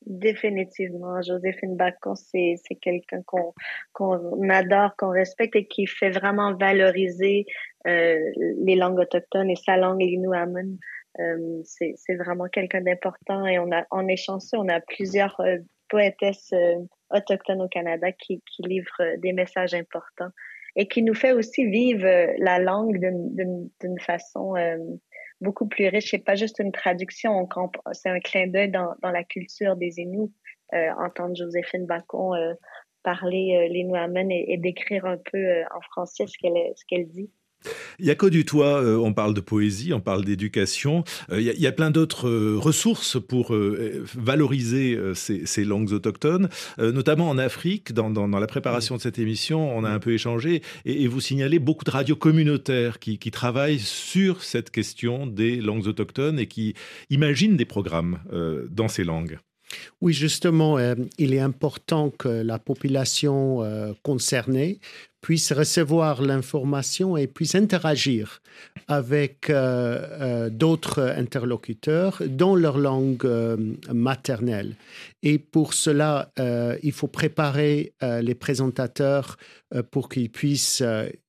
Définitivement. 0.07 1.21
Joséphine 1.23 1.77
Bacon, 1.77 2.15
c'est, 2.15 2.57
quelqu'un 2.81 3.23
qu'on, 3.27 3.53
qu'on 3.93 4.49
adore, 4.49 4.97
qu'on 4.97 5.11
respecte 5.11 5.57
et 5.57 5.67
qui 5.67 5.87
fait 5.87 6.11
vraiment 6.11 6.55
valoriser 6.55 7.47
euh, 7.87 8.19
les 8.65 8.77
langues 8.77 9.01
autochtones 9.01 9.51
et 9.51 9.57
sa 9.57 9.77
langue, 9.77 10.01
l'Inuamun. 10.01 10.77
Euh, 11.21 11.63
c'est, 11.65 11.97
vraiment 12.15 12.47
quelqu'un 12.47 12.81
d'important 12.81 13.45
et 13.45 13.59
on 13.59 13.73
a, 13.73 13.85
on 13.91 14.07
est 14.07 14.17
chanceux, 14.17 14.57
on 14.57 14.69
a 14.69 14.81
plusieurs 14.81 15.39
euh, 15.41 15.57
poétesses 15.89 16.53
euh, 16.53 16.77
autochtones 17.11 17.63
au 17.63 17.69
Canada 17.69 18.13
qui, 18.13 18.41
qui 18.47 18.63
livrent 18.63 19.17
des 19.19 19.33
messages 19.33 19.75
importants 19.75 20.31
et 20.77 20.87
qui 20.87 21.03
nous 21.03 21.15
fait 21.15 21.33
aussi 21.33 21.67
vivre 21.67 22.07
la 22.39 22.61
langue 22.61 23.01
d'une 23.01 23.99
façon 23.99 24.55
beaucoup 25.40 25.66
plus 25.66 25.88
riche. 25.88 26.11
C'est 26.11 26.18
pas 26.18 26.35
juste 26.35 26.59
une 26.59 26.72
traduction, 26.72 27.48
c'est 27.92 28.11
un 28.11 28.20
clin 28.20 28.46
d'œil 28.46 28.70
dans, 28.70 28.94
dans, 29.03 29.11
la 29.11 29.24
culture 29.24 29.77
des 29.77 30.01
Inuits. 30.01 30.33
Euh, 30.74 30.90
entendre 30.98 31.35
Joséphine 31.35 31.87
Bacon 31.87 32.35
euh, 32.35 32.55
parler 33.03 33.57
euh, 33.57 33.72
les 33.72 33.85
et, 34.31 34.53
et 34.53 34.59
décrire 34.59 35.07
un 35.07 35.16
peu 35.16 35.62
en 35.74 35.81
français 35.81 36.27
ce 36.27 36.37
qu'elle 36.38 36.72
ce 36.77 36.85
qu'elle 36.87 37.09
dit. 37.09 37.31
Il 37.99 38.07
y 38.07 38.11
a 38.11 38.14
que 38.14 38.27
du 38.27 38.44
toit, 38.44 38.81
euh, 38.81 38.97
on 38.97 39.12
parle 39.12 39.35
de 39.35 39.40
poésie, 39.40 39.92
on 39.92 40.01
parle 40.01 40.25
d'éducation. 40.25 41.05
Euh, 41.31 41.40
il, 41.40 41.61
y 41.61 41.66
a 41.66 41.73
plein 41.73 41.90
d'autres 41.90 42.29
euh, 42.29 42.57
ressources 42.57 43.18
pour 43.21 43.55
valoriser 44.14 44.99
ces, 45.14 45.64
langues 45.64 45.92
autochtones, 45.92 46.49
notamment 46.79 47.29
en 47.29 47.38
Afrique. 47.38 47.92
Dans, 47.92 48.27
la 48.27 48.47
préparation 48.47 48.97
de 48.97 49.01
cette 49.01 49.18
émission, 49.18 49.77
on 49.77 49.85
a 49.85 49.90
un 49.90 49.99
peu 49.99 50.12
échangé 50.12 50.62
et, 50.85 51.07
vous 51.09 51.21
signalez 51.21 51.59
beaucoup 51.59 51.85
de 51.85 51.90
radios 51.90 52.16
communautaires 52.16 52.99
qui, 52.99 53.18
travaillent 53.31 53.79
sur 53.79 54.42
cette 54.42 54.71
question 54.71 55.27
des 55.27 55.57
langues 55.57 55.87
autochtones 55.87 56.38
et 56.38 56.47
qui 56.47 56.75
imaginent 57.11 57.57
des 57.57 57.64
programmes 57.64 58.18
dans 58.71 58.88
ces 58.88 59.05
langues. 59.05 59.38
Oui, 60.01 60.12
justement, 60.12 60.79
il 61.18 61.35
est 61.35 61.40
important 61.40 62.11
que 62.11 62.29
la 62.29 62.59
population 62.59 63.94
concernée 64.03 64.81
puisse 65.21 65.53
recevoir 65.53 66.23
l'information 66.23 67.17
et 67.17 67.27
puisse 67.27 67.55
interagir 67.55 68.41
avec 68.87 69.51
euh, 69.51 70.07
euh, 70.21 70.51
d'autres 70.51 71.03
interlocuteurs 71.17 72.23
dans 72.27 72.55
leur 72.55 72.79
langue 72.79 73.27
euh, 73.27 73.57
maternelle. 73.93 74.77
Et 75.23 75.39
pour 75.39 75.75
cela, 75.75 76.31
il 76.85 76.93
faut 76.93 77.09
préparer 77.09 77.93
les 78.01 78.37
présentateurs 78.37 79.37
pour 79.91 80.09
qu'ils 80.09 80.31
puissent 80.31 80.81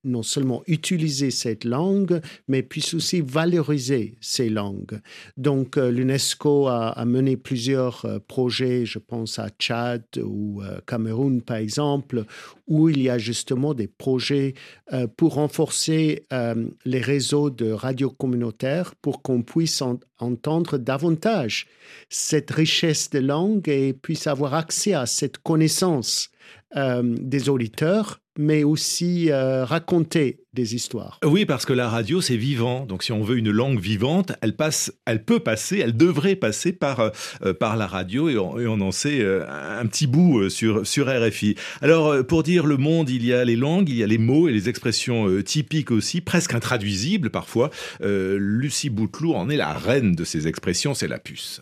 non 0.03 0.21
seulement 0.21 0.61
utiliser 0.67 1.31
cette 1.31 1.63
langue, 1.63 2.21
mais 2.47 2.61
puissent 2.61 2.93
aussi 2.93 3.21
valoriser 3.21 4.15
ces 4.21 4.47
langues. 4.49 5.01
Donc, 5.37 5.75
l'UNESCO 5.75 6.67
a, 6.67 7.03
mené 7.05 7.35
plusieurs 7.35 8.05
projets, 8.27 8.85
je 8.85 8.99
pense 8.99 9.39
à 9.39 9.49
Tchad 9.49 10.03
ou 10.23 10.61
Cameroun, 10.85 11.41
par 11.41 11.57
exemple, 11.57 12.25
où 12.67 12.89
il 12.89 13.01
y 13.01 13.09
a 13.09 13.17
justement 13.17 13.73
des 13.79 13.87
projets 13.87 14.53
euh, 14.93 15.07
pour 15.07 15.35
renforcer 15.35 16.25
euh, 16.33 16.67
les 16.85 17.01
réseaux 17.01 17.49
de 17.49 17.71
radio 17.71 18.11
communautaires 18.11 18.93
pour 19.01 19.21
qu'on 19.21 19.41
puisse 19.41 19.81
entendre 20.19 20.77
davantage 20.77 21.65
cette 22.09 22.51
richesse 22.51 23.09
de 23.09 23.19
langue 23.19 23.67
et 23.69 23.93
puisse 23.93 24.27
avoir 24.27 24.53
accès 24.53 24.93
à 24.93 25.05
cette 25.05 25.37
connaissance 25.39 26.29
euh, 26.75 27.01
des 27.03 27.49
auditeurs 27.49 28.19
mais 28.37 28.63
aussi 28.63 29.31
euh, 29.31 29.65
raconter 29.65 30.43
des 30.53 30.73
histoires. 30.73 31.19
Oui, 31.23 31.45
parce 31.45 31.65
que 31.65 31.73
la 31.73 31.89
radio, 31.89 32.21
c'est 32.21 32.37
vivant. 32.37 32.85
Donc, 32.85 33.03
si 33.03 33.11
on 33.11 33.21
veut 33.21 33.37
une 33.37 33.51
langue 33.51 33.79
vivante, 33.79 34.31
elle 34.41 34.55
passe, 34.55 34.91
elle 35.05 35.23
peut 35.23 35.39
passer, 35.39 35.79
elle 35.79 35.95
devrait 35.95 36.35
passer 36.35 36.73
par, 36.73 37.11
euh, 37.43 37.53
par 37.53 37.77
la 37.77 37.85
radio 37.85 38.29
et 38.29 38.37
on, 38.37 38.81
en 38.81 38.91
sait 38.91 39.19
euh, 39.21 39.45
un 39.47 39.85
petit 39.85 40.07
bout 40.07 40.49
sur, 40.49 40.87
sur 40.87 41.07
RFI. 41.07 41.55
Alors, 41.81 42.25
pour 42.25 42.43
dire 42.43 42.65
le 42.65 42.77
monde, 42.77 43.09
il 43.09 43.25
y 43.25 43.33
a 43.33 43.45
les 43.45 43.55
langues, 43.55 43.89
il 43.89 43.97
y 43.97 44.03
a 44.03 44.07
les 44.07 44.17
mots 44.17 44.47
et 44.47 44.51
les 44.51 44.69
expressions 44.69 45.41
typiques 45.43 45.91
aussi, 45.91 46.21
presque 46.21 46.53
intraduisibles 46.53 47.29
parfois. 47.29 47.69
Lucie 48.01 48.89
Bouteloup 48.89 49.35
en 49.35 49.49
est 49.49 49.57
la 49.57 49.73
reine 49.73 50.13
de 50.13 50.23
ces 50.23 50.47
expressions, 50.47 50.93
c'est 50.93 51.07
la 51.07 51.19
puce. 51.19 51.61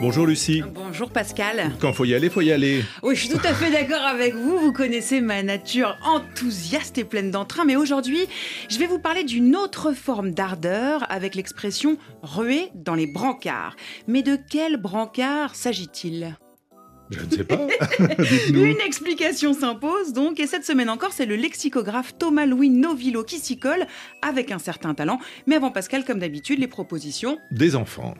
Bonjour 0.00 0.26
Lucie. 0.26 0.62
Bonjour 0.74 1.10
Pascal. 1.10 1.72
Quand 1.78 1.92
faut 1.92 2.06
y 2.06 2.14
aller, 2.14 2.30
faut 2.30 2.40
y 2.40 2.50
aller. 2.50 2.82
Oui, 3.02 3.14
je 3.14 3.26
suis 3.26 3.28
tout 3.28 3.46
à 3.46 3.52
fait 3.52 3.70
d'accord 3.70 4.02
avec 4.02 4.34
vous. 4.34 4.58
Vous 4.58 4.72
connaissez 4.72 5.20
ma 5.20 5.42
nature 5.42 5.98
enthousiaste 6.02 6.96
et 6.96 7.04
pleine 7.04 7.30
d'entrain. 7.30 7.66
Mais 7.66 7.76
aujourd'hui, 7.76 8.26
je 8.70 8.78
vais 8.78 8.86
vous 8.86 8.98
parler 8.98 9.24
d'une 9.24 9.54
autre 9.54 9.92
forme 9.92 10.30
d'ardeur 10.30 11.04
avec 11.10 11.34
l'expression 11.34 11.98
ruer 12.22 12.70
dans 12.74 12.94
les 12.94 13.06
brancards. 13.06 13.76
Mais 14.08 14.22
de 14.22 14.38
quel 14.50 14.78
brancard 14.78 15.54
s'agit-il? 15.54 16.34
Je 17.10 17.20
ne 17.22 17.30
sais 17.30 17.44
pas. 17.44 17.58
Une 18.48 18.80
explication 18.86 19.52
s'impose 19.52 20.14
donc, 20.14 20.40
et 20.40 20.46
cette 20.46 20.64
semaine 20.64 20.88
encore, 20.88 21.12
c'est 21.12 21.26
le 21.26 21.36
lexicographe 21.36 22.16
Thomas-Louis 22.16 22.70
Novillo 22.70 23.22
qui 23.22 23.38
s'y 23.38 23.58
colle 23.58 23.86
avec 24.22 24.50
un 24.50 24.58
certain 24.58 24.94
talent. 24.94 25.18
Mais 25.46 25.56
avant 25.56 25.70
Pascal, 25.70 26.04
comme 26.04 26.20
d'habitude, 26.20 26.58
les 26.58 26.68
propositions 26.68 27.38
des 27.50 27.76
enfants. 27.76 28.14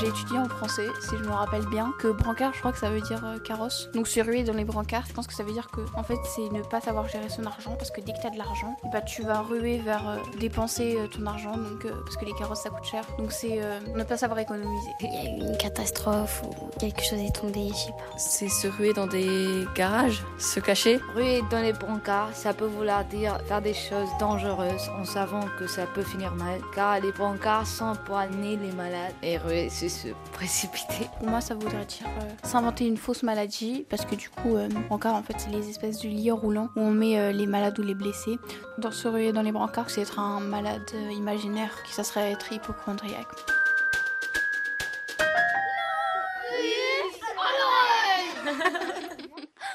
J'ai 0.00 0.08
étudié 0.08 0.38
en 0.38 0.48
français, 0.48 0.88
si 1.02 1.10
je 1.10 1.24
me 1.24 1.32
rappelle 1.32 1.66
bien, 1.66 1.92
que 1.98 2.08
brancard, 2.08 2.54
je 2.54 2.60
crois 2.60 2.72
que 2.72 2.78
ça 2.78 2.88
veut 2.88 3.02
dire 3.02 3.22
euh, 3.22 3.38
carrosse. 3.38 3.90
Donc 3.92 4.08
c'est 4.08 4.22
ruer 4.22 4.44
dans 4.44 4.54
les 4.54 4.64
brancards, 4.64 5.04
je 5.06 5.12
pense 5.12 5.26
que 5.26 5.34
ça 5.34 5.42
veut 5.42 5.52
dire 5.52 5.70
que 5.70 5.82
en 5.94 6.02
fait 6.02 6.16
c'est 6.24 6.48
ne 6.52 6.62
pas 6.62 6.80
savoir 6.80 7.06
gérer 7.06 7.28
son 7.28 7.44
argent 7.44 7.74
parce 7.76 7.90
que 7.90 8.00
dès 8.00 8.14
que 8.14 8.18
tu 8.18 8.26
as 8.26 8.30
de 8.30 8.38
l'argent, 8.38 8.78
bah, 8.90 9.02
tu 9.02 9.22
vas 9.22 9.42
ruer 9.42 9.76
vers 9.76 10.08
euh, 10.08 10.16
dépenser 10.38 10.96
euh, 10.96 11.06
ton 11.06 11.26
argent 11.26 11.54
donc 11.54 11.86
parce 11.86 12.16
que 12.16 12.24
les 12.24 12.32
carrosses 12.32 12.62
ça 12.62 12.70
coûte 12.70 12.86
cher. 12.86 13.04
Donc 13.18 13.30
c'est 13.30 13.60
ne 13.94 14.02
pas 14.02 14.16
savoir 14.16 14.38
économiser. 14.38 14.88
Il 15.00 15.12
y 15.12 15.18
a 15.18 15.24
eu 15.24 15.50
une 15.50 15.58
catastrophe 15.58 16.44
ou 16.44 16.78
quelque 16.78 17.02
chose 17.02 17.18
est 17.18 17.34
tombé, 17.34 17.68
je 17.68 17.74
sais 17.74 17.90
pas. 17.90 18.16
C'est 18.16 18.48
se 18.48 18.68
ruer 18.68 18.94
dans 18.94 19.06
des 19.06 19.66
garages, 19.74 20.22
se 20.38 20.60
cacher. 20.60 20.98
Ruer 21.14 21.42
dans 21.50 21.60
les 21.60 21.74
brancards, 21.74 22.34
ça 22.34 22.54
peut 22.54 22.64
vouloir 22.64 23.04
dire 23.04 23.38
faire 23.46 23.60
des 23.60 23.74
choses 23.74 24.08
dangereuses 24.18 24.88
en 24.98 25.04
savant 25.04 25.44
que 25.58 25.66
ça 25.66 25.84
peut 25.84 26.04
finir 26.04 26.34
mal 26.36 26.58
car 26.74 27.00
les 27.00 27.12
brancards 27.12 27.66
sont 27.66 27.92
pour 28.06 28.16
amener 28.16 28.56
les 28.56 28.72
malades. 28.72 29.12
Et 29.22 29.36
ruer, 29.36 29.68
c'est 29.68 29.89
se 29.90 30.08
précipiter. 30.32 31.08
Pour 31.18 31.28
moi, 31.28 31.40
ça 31.40 31.54
voudrait 31.54 31.84
dire 31.84 32.06
euh, 32.06 32.28
s'inventer 32.42 32.86
une 32.86 32.96
fausse 32.96 33.22
maladie, 33.22 33.84
parce 33.90 34.06
que 34.06 34.14
du 34.14 34.30
coup, 34.30 34.56
euh, 34.56 34.68
brancard, 34.88 35.14
en 35.14 35.22
fait, 35.22 35.34
c'est 35.38 35.50
les 35.50 35.68
espèces 35.68 36.00
de 36.00 36.08
lits 36.08 36.30
roulants 36.30 36.70
où 36.76 36.80
on 36.80 36.90
met 36.92 37.18
euh, 37.18 37.32
les 37.32 37.46
malades 37.46 37.78
ou 37.78 37.82
les 37.82 37.94
blessés. 37.94 38.38
Dans 38.78 38.90
se 38.90 39.08
ruer 39.08 39.32
dans 39.32 39.42
les 39.42 39.52
brancards, 39.52 39.90
c'est 39.90 40.02
être 40.02 40.18
un 40.18 40.40
malade 40.40 40.88
euh, 40.94 41.10
imaginaire, 41.12 41.82
qui 41.84 41.92
ça 41.92 42.04
serait 42.04 42.30
être 42.32 42.52
hypochondriaque. 42.52 43.28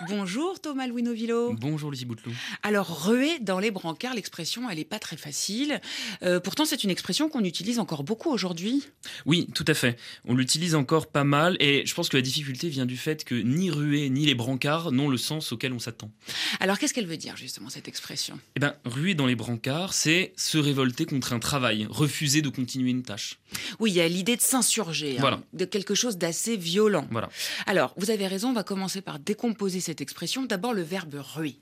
Bonjour 0.10 0.60
Thomas 0.60 0.88
Louis 0.88 1.04
Novillo. 1.04 1.54
Bonjour 1.54 1.90
Lucie 1.90 2.06
Bouteloup. 2.06 2.34
Alors, 2.64 3.06
ruer 3.06 3.40
dans 3.40 3.60
les 3.60 3.72
brancards, 3.72 4.14
l'expression, 4.14 4.70
elle 4.70 4.78
n'est 4.78 4.84
pas 4.86 5.00
très 5.00 5.18
facile. 5.18 5.80
Euh, 6.24 6.40
pourtant, 6.40 6.66
c'est 6.66 6.84
une 6.84 6.90
expression 6.90 7.30
qu'on 7.30 7.44
utilise 7.44 7.80
encore 7.80 8.04
beaucoup 8.04 8.30
aujourd'hui. 8.30 8.84
Oui, 9.26 9.48
tout 9.56 9.66
à 9.68 9.74
fait. 9.74 9.98
On 10.26 10.34
l'utilise 10.36 10.76
encore 10.76 11.08
pas 11.08 11.24
mal 11.24 11.58
et 11.60 11.86
je 11.86 11.94
pense 11.96 12.10
que 12.10 12.18
la 12.18 12.22
difficulté 12.22 12.70
vient 12.70 12.86
du 12.86 12.98
fait 12.98 13.24
que 13.24 13.36
ni 13.36 13.72
ruer 13.72 14.10
ni 14.10 14.26
les 14.26 14.36
brancards 14.36 14.92
n'ont 14.92 15.10
le 15.10 15.18
sens 15.18 15.52
auquel 15.52 15.74
on 15.74 15.80
s'attend. 15.80 16.12
Alors, 16.60 16.78
qu'est-ce 16.78 16.94
qu'elle 16.94 17.08
veut 17.08 17.18
dire 17.18 17.38
justement, 17.38 17.70
cette 17.70 17.88
expression? 17.88 18.40
Eh 18.56 18.60
bien, 18.60 18.76
ruer 18.86 19.16
dans 19.16 19.26
les 19.26 19.36
brancards, 19.36 19.94
c'est 19.94 20.34
se 20.36 20.58
révolter 20.58 21.06
contre 21.06 21.34
un 21.34 21.40
travail, 21.40 21.88
refuser 21.90 22.42
de 22.42 22.50
continuer 22.50 22.92
une 22.92 23.04
tâche. 23.04 23.40
Oui, 23.80 23.92
il 23.92 23.96
y 23.96 24.02
a 24.02 24.08
l'idée 24.08 24.36
de 24.36 24.42
s'insurger, 24.42 25.14
hein, 25.18 25.22
Voilà. 25.22 25.42
de 25.54 25.66
quelque 25.66 25.96
chose 25.96 26.18
d'assez 26.18 26.58
violent. 26.58 27.08
Voilà. 27.12 27.30
Alors, 27.66 27.94
vous 27.98 28.10
avez 28.12 28.28
raison, 28.28 28.50
on 28.50 28.54
va 28.54 28.64
commencer 28.64 29.02
par 29.02 29.20
décomposer 29.20 29.80
cette 29.80 29.95
expression. 30.02 30.44
D'abord, 30.46 30.74
le 30.74 30.82
verbe 30.82 31.16
ruer. 31.16 31.56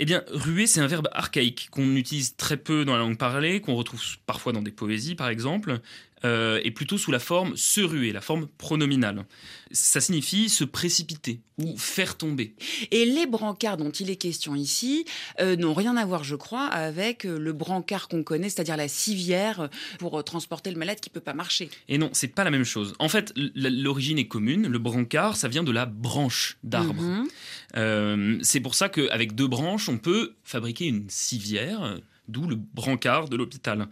Eh 0.00 0.04
bien, 0.04 0.22
ruer, 0.28 0.66
c'est 0.66 0.80
un 0.80 0.86
verbe 0.86 1.08
archaïque 1.12 1.68
qu'on 1.72 1.96
utilise 1.96 2.36
très 2.36 2.56
peu 2.56 2.84
dans 2.84 2.92
la 2.92 3.00
langue 3.00 3.18
parlée, 3.18 3.60
qu'on 3.60 3.74
retrouve 3.74 4.00
parfois 4.26 4.52
dans 4.52 4.62
des 4.62 4.70
poésies, 4.70 5.16
par 5.16 5.28
exemple, 5.28 5.80
euh, 6.24 6.60
et 6.64 6.70
plutôt 6.70 6.98
sous 6.98 7.10
la 7.10 7.18
forme 7.18 7.56
se 7.56 7.80
ruer, 7.80 8.12
la 8.12 8.20
forme 8.20 8.48
pronominale. 8.58 9.24
Ça 9.70 10.00
signifie 10.00 10.48
se 10.48 10.64
précipiter 10.64 11.40
ou 11.58 11.76
faire 11.76 12.16
tomber. 12.16 12.54
Et 12.90 13.04
les 13.04 13.26
brancards 13.26 13.76
dont 13.76 13.90
il 13.90 14.10
est 14.10 14.16
question 14.16 14.54
ici 14.54 15.04
euh, 15.40 15.56
n'ont 15.56 15.74
rien 15.74 15.96
à 15.96 16.06
voir, 16.06 16.24
je 16.24 16.36
crois, 16.36 16.66
avec 16.66 17.24
euh, 17.24 17.38
le 17.38 17.52
brancard 17.52 18.08
qu'on 18.08 18.22
connaît, 18.22 18.48
c'est-à-dire 18.48 18.76
la 18.76 18.88
civière 18.88 19.60
euh, 19.60 19.68
pour 19.98 20.22
transporter 20.24 20.70
le 20.70 20.78
malade 20.78 21.00
qui 21.00 21.10
peut 21.10 21.20
pas 21.20 21.34
marcher. 21.34 21.68
Et 21.88 21.98
non, 21.98 22.10
c'est 22.12 22.28
pas 22.28 22.44
la 22.44 22.50
même 22.50 22.64
chose. 22.64 22.94
En 22.98 23.08
fait, 23.08 23.32
l'origine 23.36 24.18
est 24.18 24.28
commune. 24.28 24.68
Le 24.68 24.78
brancard, 24.78 25.36
ça 25.36 25.48
vient 25.48 25.64
de 25.64 25.72
la 25.72 25.86
branche 25.86 26.58
d'arbre. 26.62 27.02
Mhm. 27.02 27.28
Euh, 27.76 28.38
c'est 28.42 28.60
pour 28.60 28.74
ça 28.74 28.88
qu'avec 28.88 29.34
deux 29.34 29.48
branches, 29.48 29.88
on 29.88 29.98
peut 29.98 30.34
fabriquer 30.44 30.86
une 30.86 31.08
civière, 31.08 31.98
d'où 32.28 32.46
le 32.46 32.56
brancard 32.56 33.28
de 33.28 33.36
l'hôpital, 33.36 33.88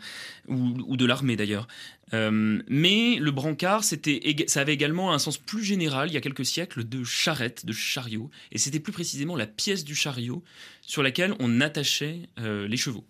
ou, 0.49 0.75
ou 0.87 0.97
de 0.97 1.05
l'armée 1.05 1.37
d'ailleurs. 1.37 1.67
Euh, 2.15 2.63
mais 2.69 3.17
le 3.17 3.31
brancard, 3.31 3.83
c'était, 3.83 4.45
ça 4.47 4.61
avait 4.61 4.75
également 4.75 5.13
un 5.13 5.19
sens 5.19 5.39
plus 5.39 5.65
général, 5.65 6.09
il 6.09 6.15
y 6.15 6.17
a 6.17 6.21
quelques 6.21 6.45
siècles, 6.45 6.85
de 6.85 7.03
charrette, 7.05 7.67
de 7.67 7.73
chariot. 7.73 8.31
Et 8.53 8.59
c'était 8.59 8.81
plus 8.81 8.93
précisément 8.93 9.37
la 9.37 9.47
pièce 9.47 9.85
du 9.85 9.95
chariot 9.95 10.43
sur 10.83 11.03
laquelle 11.03 11.35
on 11.41 11.61
attachait 11.61 12.21
euh, 12.39 12.69
les 12.69 12.77
chevaux. 12.77 13.05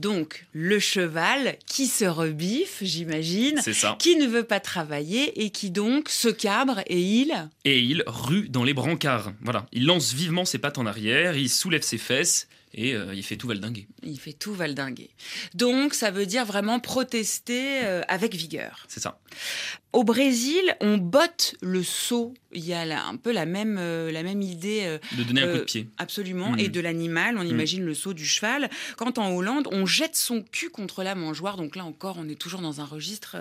Donc, 0.00 0.46
le 0.52 0.80
cheval 0.80 1.56
qui 1.66 1.86
se 1.86 2.04
rebiffe, 2.04 2.78
j'imagine, 2.82 3.60
qui 4.00 4.16
ne 4.16 4.26
veut 4.26 4.42
pas 4.42 4.58
travailler 4.58 5.44
et 5.44 5.50
qui 5.50 5.70
donc 5.70 6.08
se 6.08 6.28
cabre 6.28 6.80
et 6.88 7.00
il... 7.00 7.48
Et 7.64 7.78
il 7.80 8.02
rue 8.08 8.48
dans 8.48 8.64
les 8.64 8.74
brancards. 8.74 9.32
Voilà. 9.40 9.66
Il 9.72 9.86
lance 9.86 10.12
vivement 10.12 10.44
ses 10.44 10.58
pattes 10.58 10.78
en 10.78 10.86
arrière, 10.86 11.36
il 11.36 11.48
soulève 11.48 11.82
ses 11.82 11.98
fesses 11.98 12.48
et 12.74 12.94
euh, 12.94 13.14
il 13.14 13.22
fait 13.22 13.36
tout 13.36 13.48
valdinguer. 13.48 13.86
Il 14.02 14.18
fait 14.18 14.32
tout 14.32 14.54
valdinguer. 14.54 15.10
Donc, 15.54 15.94
ça 15.94 16.10
veut 16.10 16.26
dire 16.26 16.44
vraiment 16.44 16.80
protester 16.80 17.84
euh, 17.84 18.02
avec 18.08 18.34
vigueur. 18.34 18.84
C'est 18.88 19.00
ça. 19.00 19.18
Au 19.92 20.04
Brésil, 20.04 20.62
on 20.80 20.96
botte 20.96 21.54
le 21.60 21.82
seau. 21.82 22.32
Il 22.52 22.64
y 22.64 22.72
a 22.72 22.84
là 22.86 23.04
un 23.04 23.16
peu 23.16 23.30
la 23.30 23.44
même, 23.44 23.76
euh, 23.78 24.10
la 24.10 24.22
même 24.22 24.40
idée. 24.40 24.98
De 25.16 25.22
donner 25.22 25.42
un 25.42 25.52
coup 25.52 25.58
de 25.58 25.64
pied. 25.64 25.88
Absolument. 25.98 26.50
Mhm. 26.52 26.58
Et 26.60 26.68
de 26.68 26.80
l'animal, 26.80 27.36
on 27.36 27.42
Mhm. 27.44 27.50
imagine 27.50 27.84
le 27.84 27.94
saut 27.94 28.14
du 28.14 28.24
cheval. 28.24 28.70
Quand 28.96 29.18
en 29.18 29.32
Hollande, 29.34 29.68
on 29.70 29.84
jette 29.84 30.16
son 30.16 30.42
cul 30.42 30.70
contre 30.70 31.02
la 31.02 31.14
mangeoire. 31.14 31.56
Donc 31.58 31.76
là 31.76 31.84
encore, 31.84 32.16
on 32.18 32.28
est 32.28 32.38
toujours 32.38 32.62
dans 32.62 32.80
un 32.80 32.84
registre 32.86 33.36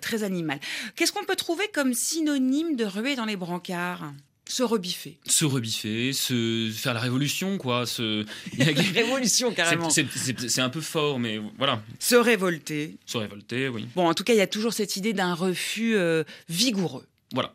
très 0.00 0.22
animal. 0.22 0.60
Qu'est-ce 0.94 1.12
qu'on 1.12 1.24
peut 1.24 1.36
trouver 1.36 1.64
comme 1.74 1.92
synonyme 1.94 2.76
de 2.76 2.84
ruer 2.84 3.16
dans 3.16 3.24
les 3.24 3.36
brancards? 3.36 4.12
Se 4.50 4.64
rebiffer. 4.64 5.16
Se 5.26 5.44
rebiffer, 5.44 6.12
se 6.12 6.72
faire 6.74 6.92
la 6.92 6.98
révolution, 6.98 7.56
quoi. 7.56 7.86
Se... 7.86 8.26
Révolution, 8.94 9.54
carrément. 9.54 9.90
C'est- 9.90 10.58
un 10.58 10.68
peu 10.70 10.80
fort, 10.80 11.20
mais 11.20 11.40
voilà. 11.56 11.80
Se 12.00 12.16
révolter. 12.16 12.96
Se 13.06 13.16
révolter, 13.16 13.68
oui. 13.68 13.86
Bon, 13.94 14.08
en 14.08 14.12
tout 14.14 14.24
cas, 14.24 14.32
il 14.32 14.38
y 14.38 14.42
a 14.42 14.48
toujours 14.48 14.72
cette 14.72 14.96
idée 14.96 15.12
d'un 15.12 15.34
refus 15.34 15.94
euh, 15.94 16.24
vigoureux. 16.48 17.06
Voilà. 17.32 17.54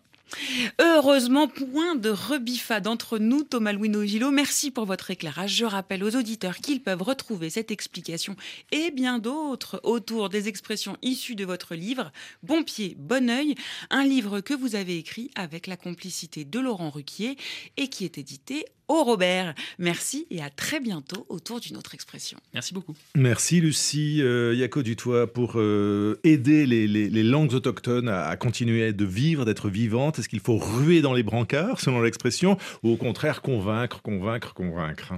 Heureusement, 0.80 1.48
point 1.48 1.96
de 1.96 2.10
rebiffade 2.10 2.88
entre 2.88 3.18
nous, 3.18 3.44
Thomas 3.44 3.74
Louis 3.74 3.90
Novillo. 3.90 4.32
Merci 4.32 4.72
pour 4.72 4.86
votre 4.86 5.12
éclairage. 5.12 5.56
Je 5.56 5.66
rappelle 5.66 6.04
aux 6.04 6.16
auditeurs 6.16 6.58
qu'ils 6.58 6.82
peuvent 6.82 7.02
retrouver 7.02 7.50
cette 7.50 7.72
explication 7.72 8.36
et 8.72 8.92
bien 8.92 9.20
d'autres 9.20 9.80
autour 9.84 10.30
des 10.30 10.48
expressions 10.48 10.98
issues 11.02 11.36
de 11.36 11.46
votre 11.46 11.76
livre 11.76 12.12
Bon 12.44 12.64
pied, 12.64 12.96
bon 13.00 13.30
oeil, 13.30 13.56
un 13.90 14.04
livre 14.06 14.42
que 14.42 14.54
vous 14.54 14.76
avez 14.76 14.98
écrit 14.98 15.32
avec 15.36 15.68
la 15.68 15.78
complicité 15.78 16.46
de 16.46 16.60
Laurent 16.60 16.90
Ruquier 16.90 17.38
et 17.78 17.88
qui 17.88 18.06
est 18.06 18.18
édité 18.18 18.66
au 18.88 19.04
Robert. 19.04 19.56
Merci 19.80 20.28
et 20.30 20.44
à 20.44 20.52
très 20.52 20.80
bientôt 20.80 21.26
autour 21.30 21.60
d'une 21.60 21.76
autre 21.76 21.96
expression. 21.96 22.38
Merci 22.54 22.72
beaucoup. 22.76 22.94
Merci 23.16 23.60
Lucie 23.60 24.22
euh, 24.22 24.54
Yako 24.54 24.84
Dutoit 24.84 25.34
pour 25.34 25.54
euh, 25.56 26.20
aider 26.24 26.68
les, 26.68 26.88
les- 26.88 27.10
les 27.10 27.24
langues 27.24 27.54
autochtones 27.56 28.10
à, 28.10 28.28
à 28.28 28.38
continuer 28.38 28.94
de 28.94 29.06
vivre, 29.06 29.44
d'être 29.44 29.70
vivantes. 29.70 30.20
Est-ce 30.26 30.30
qu'il 30.32 30.40
faut 30.40 30.58
ruer 30.58 31.04
dans 31.04 31.14
les 31.14 31.22
brancards, 31.22 31.80
selon 31.80 32.02
l'expression, 32.02 32.58
ou 32.82 32.90
au 32.90 32.98
contraire 32.98 33.44
convaincre, 33.44 34.02
convaincre, 34.02 34.56
convaincre? 34.56 35.14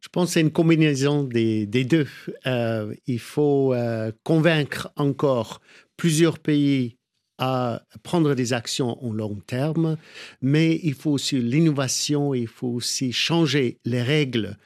Je 0.00 0.08
pense 0.08 0.28
que 0.28 0.34
c'est 0.34 0.40
une 0.40 0.52
combinaison 0.52 1.24
des, 1.24 1.66
deux. 1.66 2.06
Euh, 2.46 2.94
il 3.08 3.18
faut 3.18 3.74
euh, 3.74 4.12
convaincre 4.22 4.92
encore 4.94 5.60
plusieurs 5.96 6.38
pays 6.38 6.96
à 7.38 7.82
prendre 8.04 8.36
des 8.36 8.52
actions 8.52 9.04
en 9.04 9.12
long 9.12 9.34
terme, 9.34 9.96
mais 10.40 10.78
il 10.84 10.94
faut 10.94 11.10
aussi 11.10 11.40
l'innovation, 11.40 12.32
il 12.32 12.46
faut 12.46 12.68
aussi 12.68 13.12
changer 13.12 13.80
les 13.84 14.00
règles 14.00 14.56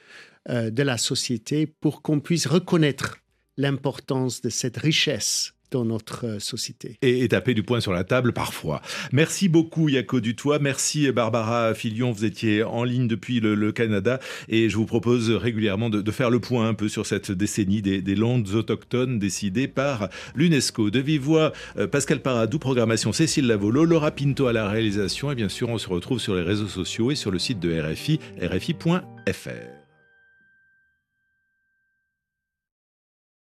euh, 0.51 0.69
de 0.69 0.83
la 0.83 0.99
société 0.99 1.67
pour 1.67 2.03
qu'on 2.03 2.21
puisse 2.21 2.47
reconnaître 2.47 3.17
l'importance 3.57 4.43
de 4.43 4.51
cette 4.51 4.77
richesse 4.77 5.55
dans 5.71 5.85
notre 5.85 6.27
euh, 6.27 6.39
société. 6.39 6.99
et, 7.03 7.29
taper 7.29 7.55
du 7.55 7.63
poing 7.63 7.81
sur 7.81 7.93
la 7.93 8.05
table 8.05 8.33
parfois. 8.33 8.83
Merci 9.13 9.49
beaucoup 9.49 9.89
Yako 9.89 10.21
Dutoit, 10.21 10.59
merci 10.59 11.11
Barbara 11.13 11.75
Filion, 11.75 12.11
vous 12.11 12.25
étiez 12.25 12.63
en 12.63 12.85
ligne 12.85 13.07
depuis 13.07 13.41
le, 13.41 13.71
Canada 13.73 14.19
et 14.49 14.69
je 14.69 14.77
vous 14.77 14.87
propose 14.87 15.31
régulièrement 15.31 15.91
de, 15.91 16.11
faire 16.11 16.31
le 16.31 16.41
point 16.41 16.69
un 16.69 16.75
peu 16.75 16.89
sur 16.89 17.07
cette 17.07 17.31
décennie 17.31 17.83
des, 17.83 18.03
des 18.03 18.21
autochtones 18.21 19.19
décidée 19.19 19.69
par 19.69 20.09
l'UNESCO. 20.35 20.91
De 20.91 20.99
vive 20.99 21.23
voix, 21.23 21.53
euh, 21.79 21.87
Pascal 21.87 22.21
Paradou, 22.21 22.59
programmation 22.59 23.13
Cécile 23.13 23.47
Lavolo, 23.47 23.85
Laura 23.85 24.11
Pinto 24.11 24.47
à 24.47 24.53
la 24.53 24.69
réalisation 24.69 25.31
et 25.31 25.35
bien 25.35 25.49
sûr 25.49 25.69
on 25.69 25.79
se 25.79 25.89
retrouve 25.89 26.19
sur 26.19 26.35
les 26.35 26.43
réseaux 26.43 26.69
sociaux 26.69 27.11
et 27.11 27.15
sur 27.15 27.31
le 27.31 27.39
site 27.39 27.61
de 27.61 27.81
RFI, 27.81 28.19
rfi.fr. 28.43 29.80